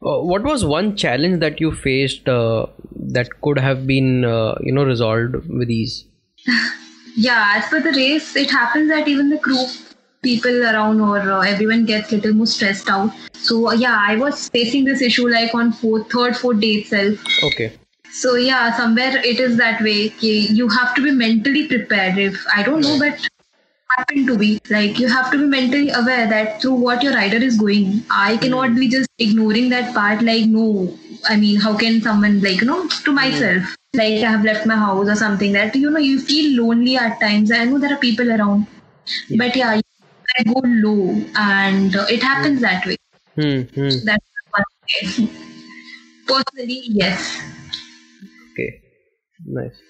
[0.06, 4.72] Uh, what was one challenge that you faced uh, that could have been, uh, you
[4.72, 6.06] know, resolved with ease?
[7.16, 9.66] yeah as per the race it happens that even the crew
[10.22, 14.50] people around or uh, everyone gets little more stressed out so uh, yeah i was
[14.50, 17.78] facing this issue like on fourth third fourth day itself Okay.
[18.12, 22.64] so yeah somewhere it is that way you have to be mentally prepared if i
[22.64, 23.30] don't know but
[23.98, 27.38] happen to be like you have to be mentally aware that through what your rider
[27.50, 30.66] is going i cannot be just ignoring that part like no
[31.30, 34.76] i mean how can someone like you know to myself like i have left my
[34.76, 38.04] house or something that you know you feel lonely at times i know there are
[38.08, 38.66] people around
[39.38, 39.80] but yeah
[40.40, 42.98] i go low and uh, it happens that way
[43.36, 43.62] Hmm.
[43.76, 43.90] hmm.
[44.06, 45.30] that's one way.
[46.28, 47.42] personally yes
[48.54, 48.82] Okay.
[49.46, 49.82] Nice.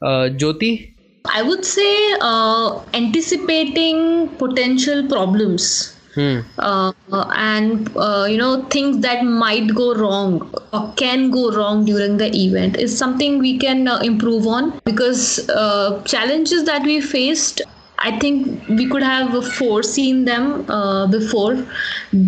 [0.00, 0.94] Uh, Jyoti.
[1.32, 6.40] I would say uh, anticipating potential problems Hmm.
[6.58, 6.92] uh,
[7.34, 12.28] and uh, you know things that might go wrong or can go wrong during the
[12.36, 17.62] event is something we can uh, improve on because uh, challenges that we faced
[17.98, 21.64] I think we could have foreseen them uh, before,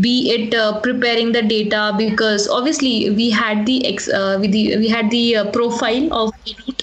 [0.00, 4.76] be it uh, preparing the data because obviously we had the ex- uh, we, the,
[4.78, 6.82] we had the uh, profile of the route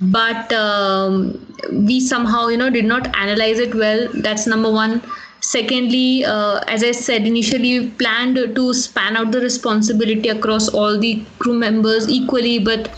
[0.00, 4.08] but um, we somehow you know did not analyze it well.
[4.14, 5.02] That's number one.
[5.40, 10.98] Secondly uh, as i said initially we planned to span out the responsibility across all
[10.98, 12.88] the crew members equally but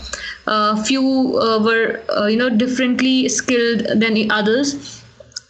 [0.47, 4.97] uh, few uh, were uh, you know differently skilled than the others.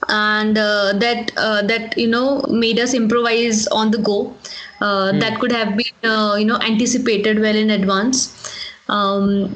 [0.09, 4.35] And uh, that uh, that you know made us improvise on the go.
[4.81, 8.53] Uh, that could have been uh, you know anticipated well in advance.
[8.89, 9.55] Um,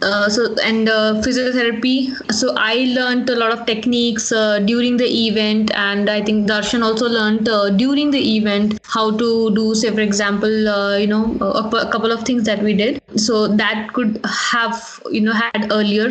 [0.00, 2.10] uh, so and uh, physiotherapy.
[2.32, 6.82] So i learned a lot of techniques uh, during the event and i think darshan
[6.82, 11.36] also learned uh, during the event how to do say for example uh, you know
[11.40, 13.02] a, a couple of things that we did.
[13.16, 16.10] So that could have you know had earlier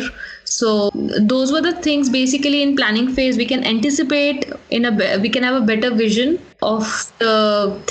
[0.56, 0.90] so
[1.32, 4.92] those were the things basically in planning phase we can anticipate in a
[5.24, 6.82] we can have a better vision of
[7.24, 7.34] the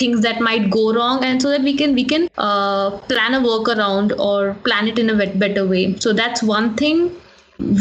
[0.01, 3.41] things that might go wrong and so that we can we can uh, plan a
[3.49, 7.03] workaround or plan it in a better way so that's one thing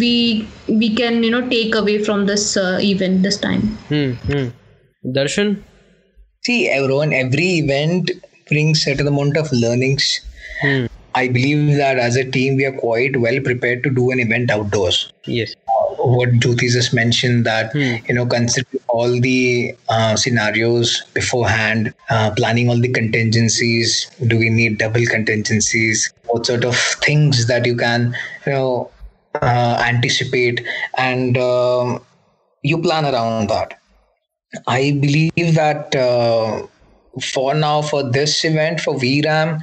[0.01, 3.63] we we can you know take away from this uh, event this time
[3.93, 4.13] Hmm.
[4.31, 4.49] Hmm.
[5.05, 5.63] Darshan.
[6.45, 8.11] See, everyone, every event
[8.49, 10.21] brings certain amount of learnings.
[10.61, 10.87] Hmm.
[11.15, 14.51] I believe that as a team, we are quite well prepared to do an event
[14.51, 15.13] outdoors.
[15.27, 15.55] Yes.
[15.99, 17.97] What Jyoti just mentioned that Hmm.
[18.09, 24.11] you know, consider all the uh, scenarios beforehand, uh, planning all the contingencies.
[24.27, 26.13] Do we need double contingencies?
[26.27, 28.91] What sort of things that you can, you know,
[29.41, 30.65] uh, anticipate,
[30.99, 32.01] and um,
[32.63, 33.79] you plan around that.
[34.67, 36.67] I believe that uh,
[37.33, 39.61] for now, for this event, for VRAAM,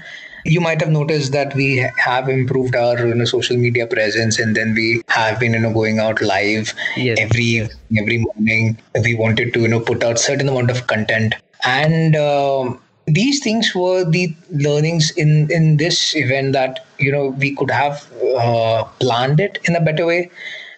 [0.50, 4.56] you might have noticed that we have improved our you know, social media presence, and
[4.56, 7.18] then we have been you know going out live Yes.
[7.20, 8.78] every every morning.
[9.04, 11.36] We wanted to you know put out certain amount of content,
[11.66, 17.56] and um, these things were the learnings in in this event that you know we
[17.56, 18.06] could have
[18.38, 20.30] uh, planned it in a better way,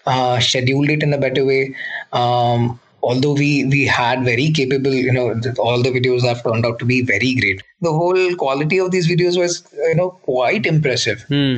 [0.05, 1.75] uh, scheduled it in a better way.
[2.13, 5.25] Um, although we we had very capable you know
[5.59, 9.07] all the videos have turned out to be very great the whole quality of these
[9.13, 11.57] videos was you know quite impressive Hmm.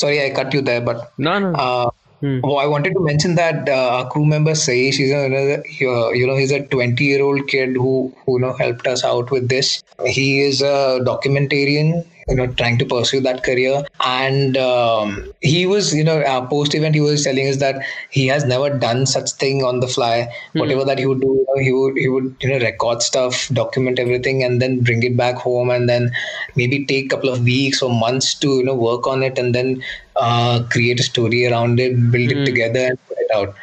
[0.00, 1.52] sorry i cut you there but No, no.
[1.66, 1.90] uh,
[2.20, 2.40] Hmm.
[2.44, 6.26] Oh, I wanted to mention that uh, our crew member Saish, he's another, uh, you
[6.26, 9.50] know, he's a 20 year old kid who, who, you know, helped us out with
[9.50, 9.82] this.
[10.06, 15.94] He is a documentarian you know trying to pursue that career and um, he was
[15.94, 19.30] you know uh, post event he was telling us that he has never done such
[19.32, 20.58] thing on the fly mm-hmm.
[20.58, 23.48] whatever that he would do you know, he would he would you know record stuff
[23.48, 26.10] document everything and then bring it back home and then
[26.56, 29.54] maybe take a couple of weeks or months to you know work on it and
[29.54, 29.82] then
[30.16, 32.30] uh, create a story around it build mm-hmm.
[32.30, 32.44] it hmm.
[32.44, 33.54] together and put it out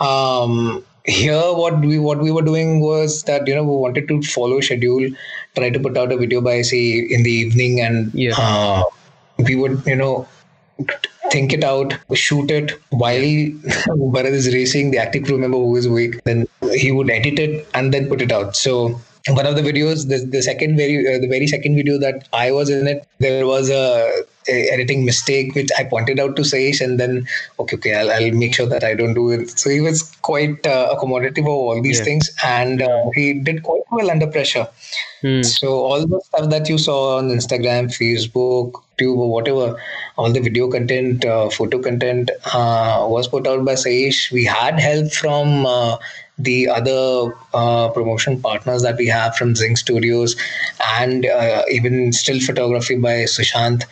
[0.00, 4.20] um, here what we what we were doing was that you know we wanted to
[4.22, 5.08] follow schedule
[5.56, 8.34] try to put out a video by say in the evening and yeah.
[8.38, 8.82] uh,
[9.38, 10.26] we would you know
[11.30, 13.20] think it out shoot it while
[14.14, 17.66] Bharat is racing the active crew member who is awake then he would edit it
[17.74, 19.00] and then put it out so
[19.30, 22.50] one of the videos the, the second very uh, the very second video that i
[22.50, 26.98] was in it there was a editing mistake which I pointed out to Saish and
[27.00, 27.26] then
[27.58, 30.66] okay okay I'll, I'll make sure that I don't do it so he was quite
[30.66, 32.04] uh, accommodative of all these yeah.
[32.04, 34.68] things and uh, he did quite well under pressure
[35.20, 35.42] hmm.
[35.42, 39.80] so all the stuff that you saw on Instagram Facebook tube or whatever
[40.16, 44.78] all the video content uh, photo content uh, was put out by Saish we had
[44.78, 45.96] help from uh,
[46.38, 50.36] the other uh, promotion partners that we have from Zing Studios
[50.98, 53.84] and uh, even still photography by Sushant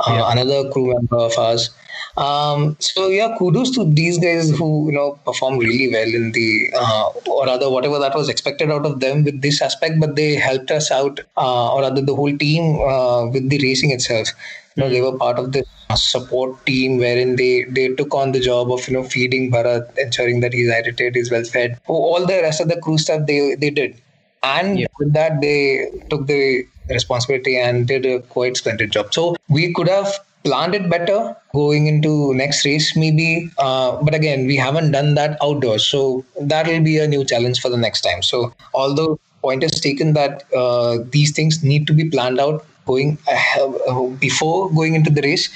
[0.00, 0.32] uh, yeah.
[0.32, 1.70] another crew member of ours.
[2.16, 6.70] Um, so yeah, kudos to these guys who you know performed really well in the
[6.76, 10.34] uh, or rather whatever that was expected out of them with this aspect, but they
[10.34, 14.28] helped us out uh, or rather the whole team uh, with the racing itself.
[14.76, 15.64] You know, they were part of the
[15.96, 20.40] support team wherein they they took on the job of you know feeding Bharat, ensuring
[20.40, 21.78] that he's hydrated, he's well fed.
[21.86, 24.00] All the rest of the crew stuff they they did,
[24.42, 24.86] and yeah.
[24.98, 29.12] with that they took the responsibility and did a quite splendid job.
[29.12, 34.46] So we could have planned it better going into next race maybe uh, but again
[34.46, 38.00] we haven't done that outdoors so that will be a new challenge for the next
[38.00, 42.64] time so although point is taken that uh, these things need to be planned out
[42.92, 45.48] going uh, before going into the race.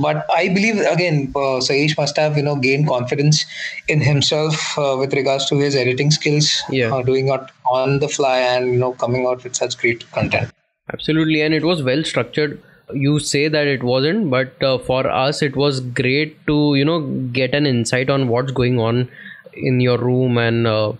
[0.00, 3.44] But i believe again uh, Saish must have you know gained confidence
[3.88, 6.94] in himself uh, with regards to his editing skills yeah.
[6.94, 10.50] Uh, doing it on the fly and you know coming out with such great content.
[10.92, 11.42] Absolutely.
[11.42, 12.60] And it was well structured.
[12.92, 17.00] You say that it wasn't but uh, for us it was great to you know
[17.40, 19.08] get an insight on what's going on
[19.54, 20.38] in your room.
[20.38, 20.92] And uh,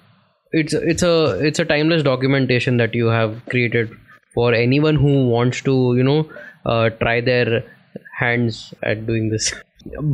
[0.53, 3.97] it's it's a it's a timeless documentation that you have created
[4.35, 6.29] for anyone who wants to you know
[6.67, 7.65] uh, try their
[8.19, 9.53] hands at doing this.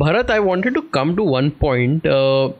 [0.01, 2.05] Bharat i wanted to come to one point.
[2.05, 2.51] Uh,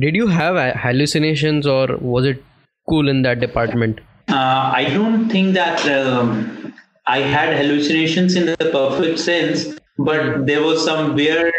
[0.00, 2.42] did you have hallucinations or was it
[2.88, 4.00] cool in that department?
[4.28, 6.74] Uh, I don't think that um,
[7.06, 11.52] I had hallucinations in the perfect sense, but there was some weird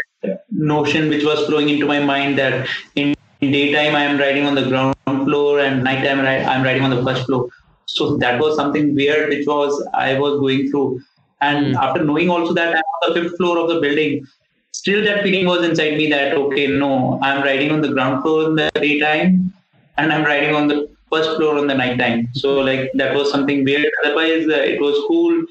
[0.50, 4.56] notion which was flowing into my mind that in, in daytime I am riding on
[4.56, 7.48] the ground floor and nighttime I am riding on the first floor.
[7.86, 11.00] So that was something weird which was I was going through.
[11.40, 11.78] And mm.
[11.78, 14.26] after knowing also that I'm on the fifth floor of the building,
[14.72, 18.44] still that feeling was inside me that okay, no, I'm riding on the ground floor
[18.48, 19.52] in the daytime
[19.98, 22.28] and I'm riding on the first floor on the night time.
[22.34, 23.90] So like that was something weird.
[24.04, 25.44] Otherwise, uh, it was cool,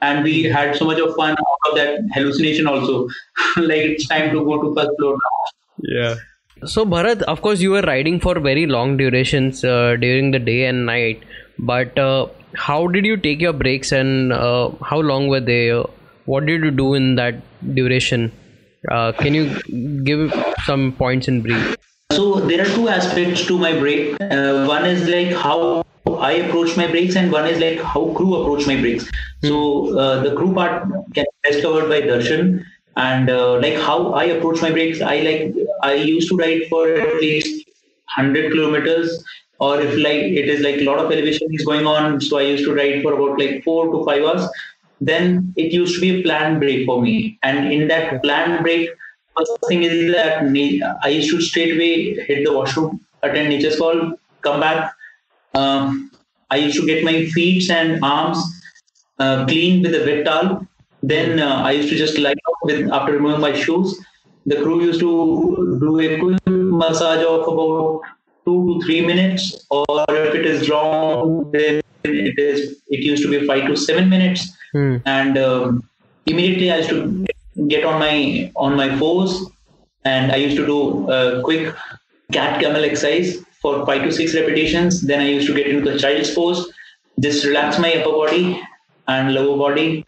[0.00, 3.04] and we had so much of fun out of that hallucination also.
[3.56, 5.36] like it's time to go to first floor now.
[5.78, 6.14] Yeah.
[6.64, 10.64] So Bharat, of course, you were riding for very long durations uh, during the day
[10.64, 11.22] and night.
[11.58, 15.70] But uh, how did you take your breaks, and uh, how long were they?
[16.26, 17.34] what did you do in that
[17.74, 18.30] duration?
[18.90, 20.32] Uh, can you give
[20.64, 21.76] some points in brief?
[22.12, 24.20] So there are two aspects to my break.
[24.20, 28.34] Uh, one is like how I approach my breaks, and one is like how crew
[28.36, 29.08] approach my breaks.
[29.42, 30.82] So uh, the crew part
[31.14, 32.64] can be best covered by Darshan,
[32.96, 35.00] and uh, like how I approach my breaks.
[35.00, 37.68] I like I used to ride for at least
[38.08, 39.24] hundred kilometers,
[39.58, 42.42] or if like it is like a lot of elevation is going on, so I
[42.42, 44.48] used to ride for about like four to five hours.
[45.00, 48.90] Then it used to be a planned break for me, and in that planned break
[49.36, 50.42] first thing is that
[51.02, 54.12] I used to straight away hit the washroom, attend nature's call,
[54.42, 54.94] come back.
[55.54, 56.10] Um,
[56.50, 58.38] I used to get my feet and arms
[59.18, 60.66] uh, clean with a wet towel.
[61.02, 63.98] Then uh, I used to just lie up with after removing my shoes.
[64.46, 68.02] The crew used to do a quick massage of about
[68.46, 73.30] two to three minutes, or if it is wrong, then it is it used to
[73.30, 74.48] be five to seven minutes.
[74.72, 74.96] Hmm.
[75.04, 75.88] And um,
[76.26, 77.26] immediately I used to
[77.68, 79.50] get on my on my pose
[80.04, 81.74] and I used to do a quick
[82.32, 85.02] cat camel exercise for five to six repetitions.
[85.02, 86.70] Then I used to get into the child's pose,
[87.20, 88.60] just relax my upper body
[89.08, 90.04] and lower body,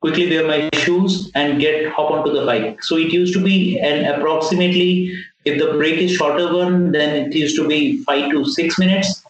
[0.00, 2.82] quickly wear my shoes and get hop onto the bike.
[2.82, 5.12] So it used to be an approximately
[5.44, 9.24] if the break is shorter one, then it used to be five to six minutes,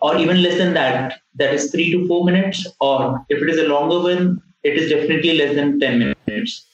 [0.00, 1.20] or even less than that.
[1.36, 2.66] That is three to four minutes.
[2.80, 6.66] Or if it is a longer one, it is definitely less than ten minutes.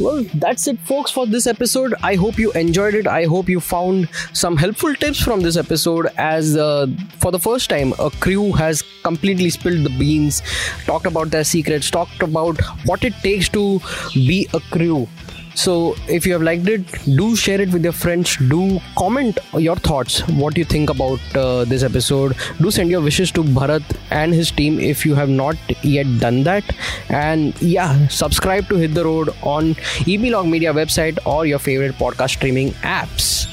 [0.00, 1.92] Well, that's it, folks, for this episode.
[2.04, 3.08] I hope you enjoyed it.
[3.08, 6.06] I hope you found some helpful tips from this episode.
[6.16, 6.86] As uh,
[7.18, 10.40] for the first time, a crew has completely spilled the beans,
[10.84, 13.80] talked about their secrets, talked about what it takes to
[14.14, 15.08] be a crew.
[15.54, 18.36] So, if you have liked it, do share it with your friends.
[18.36, 22.36] Do comment your thoughts, what you think about uh, this episode.
[22.60, 26.42] Do send your wishes to Bharat and his team if you have not yet done
[26.44, 26.64] that.
[27.08, 29.74] And yeah, subscribe to Hit the Road on
[30.06, 33.46] EPlog Media website or your favorite podcast streaming apps.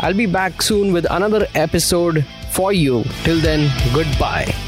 [0.00, 3.04] I'll be back soon with another episode for you.
[3.24, 4.67] Till then, goodbye.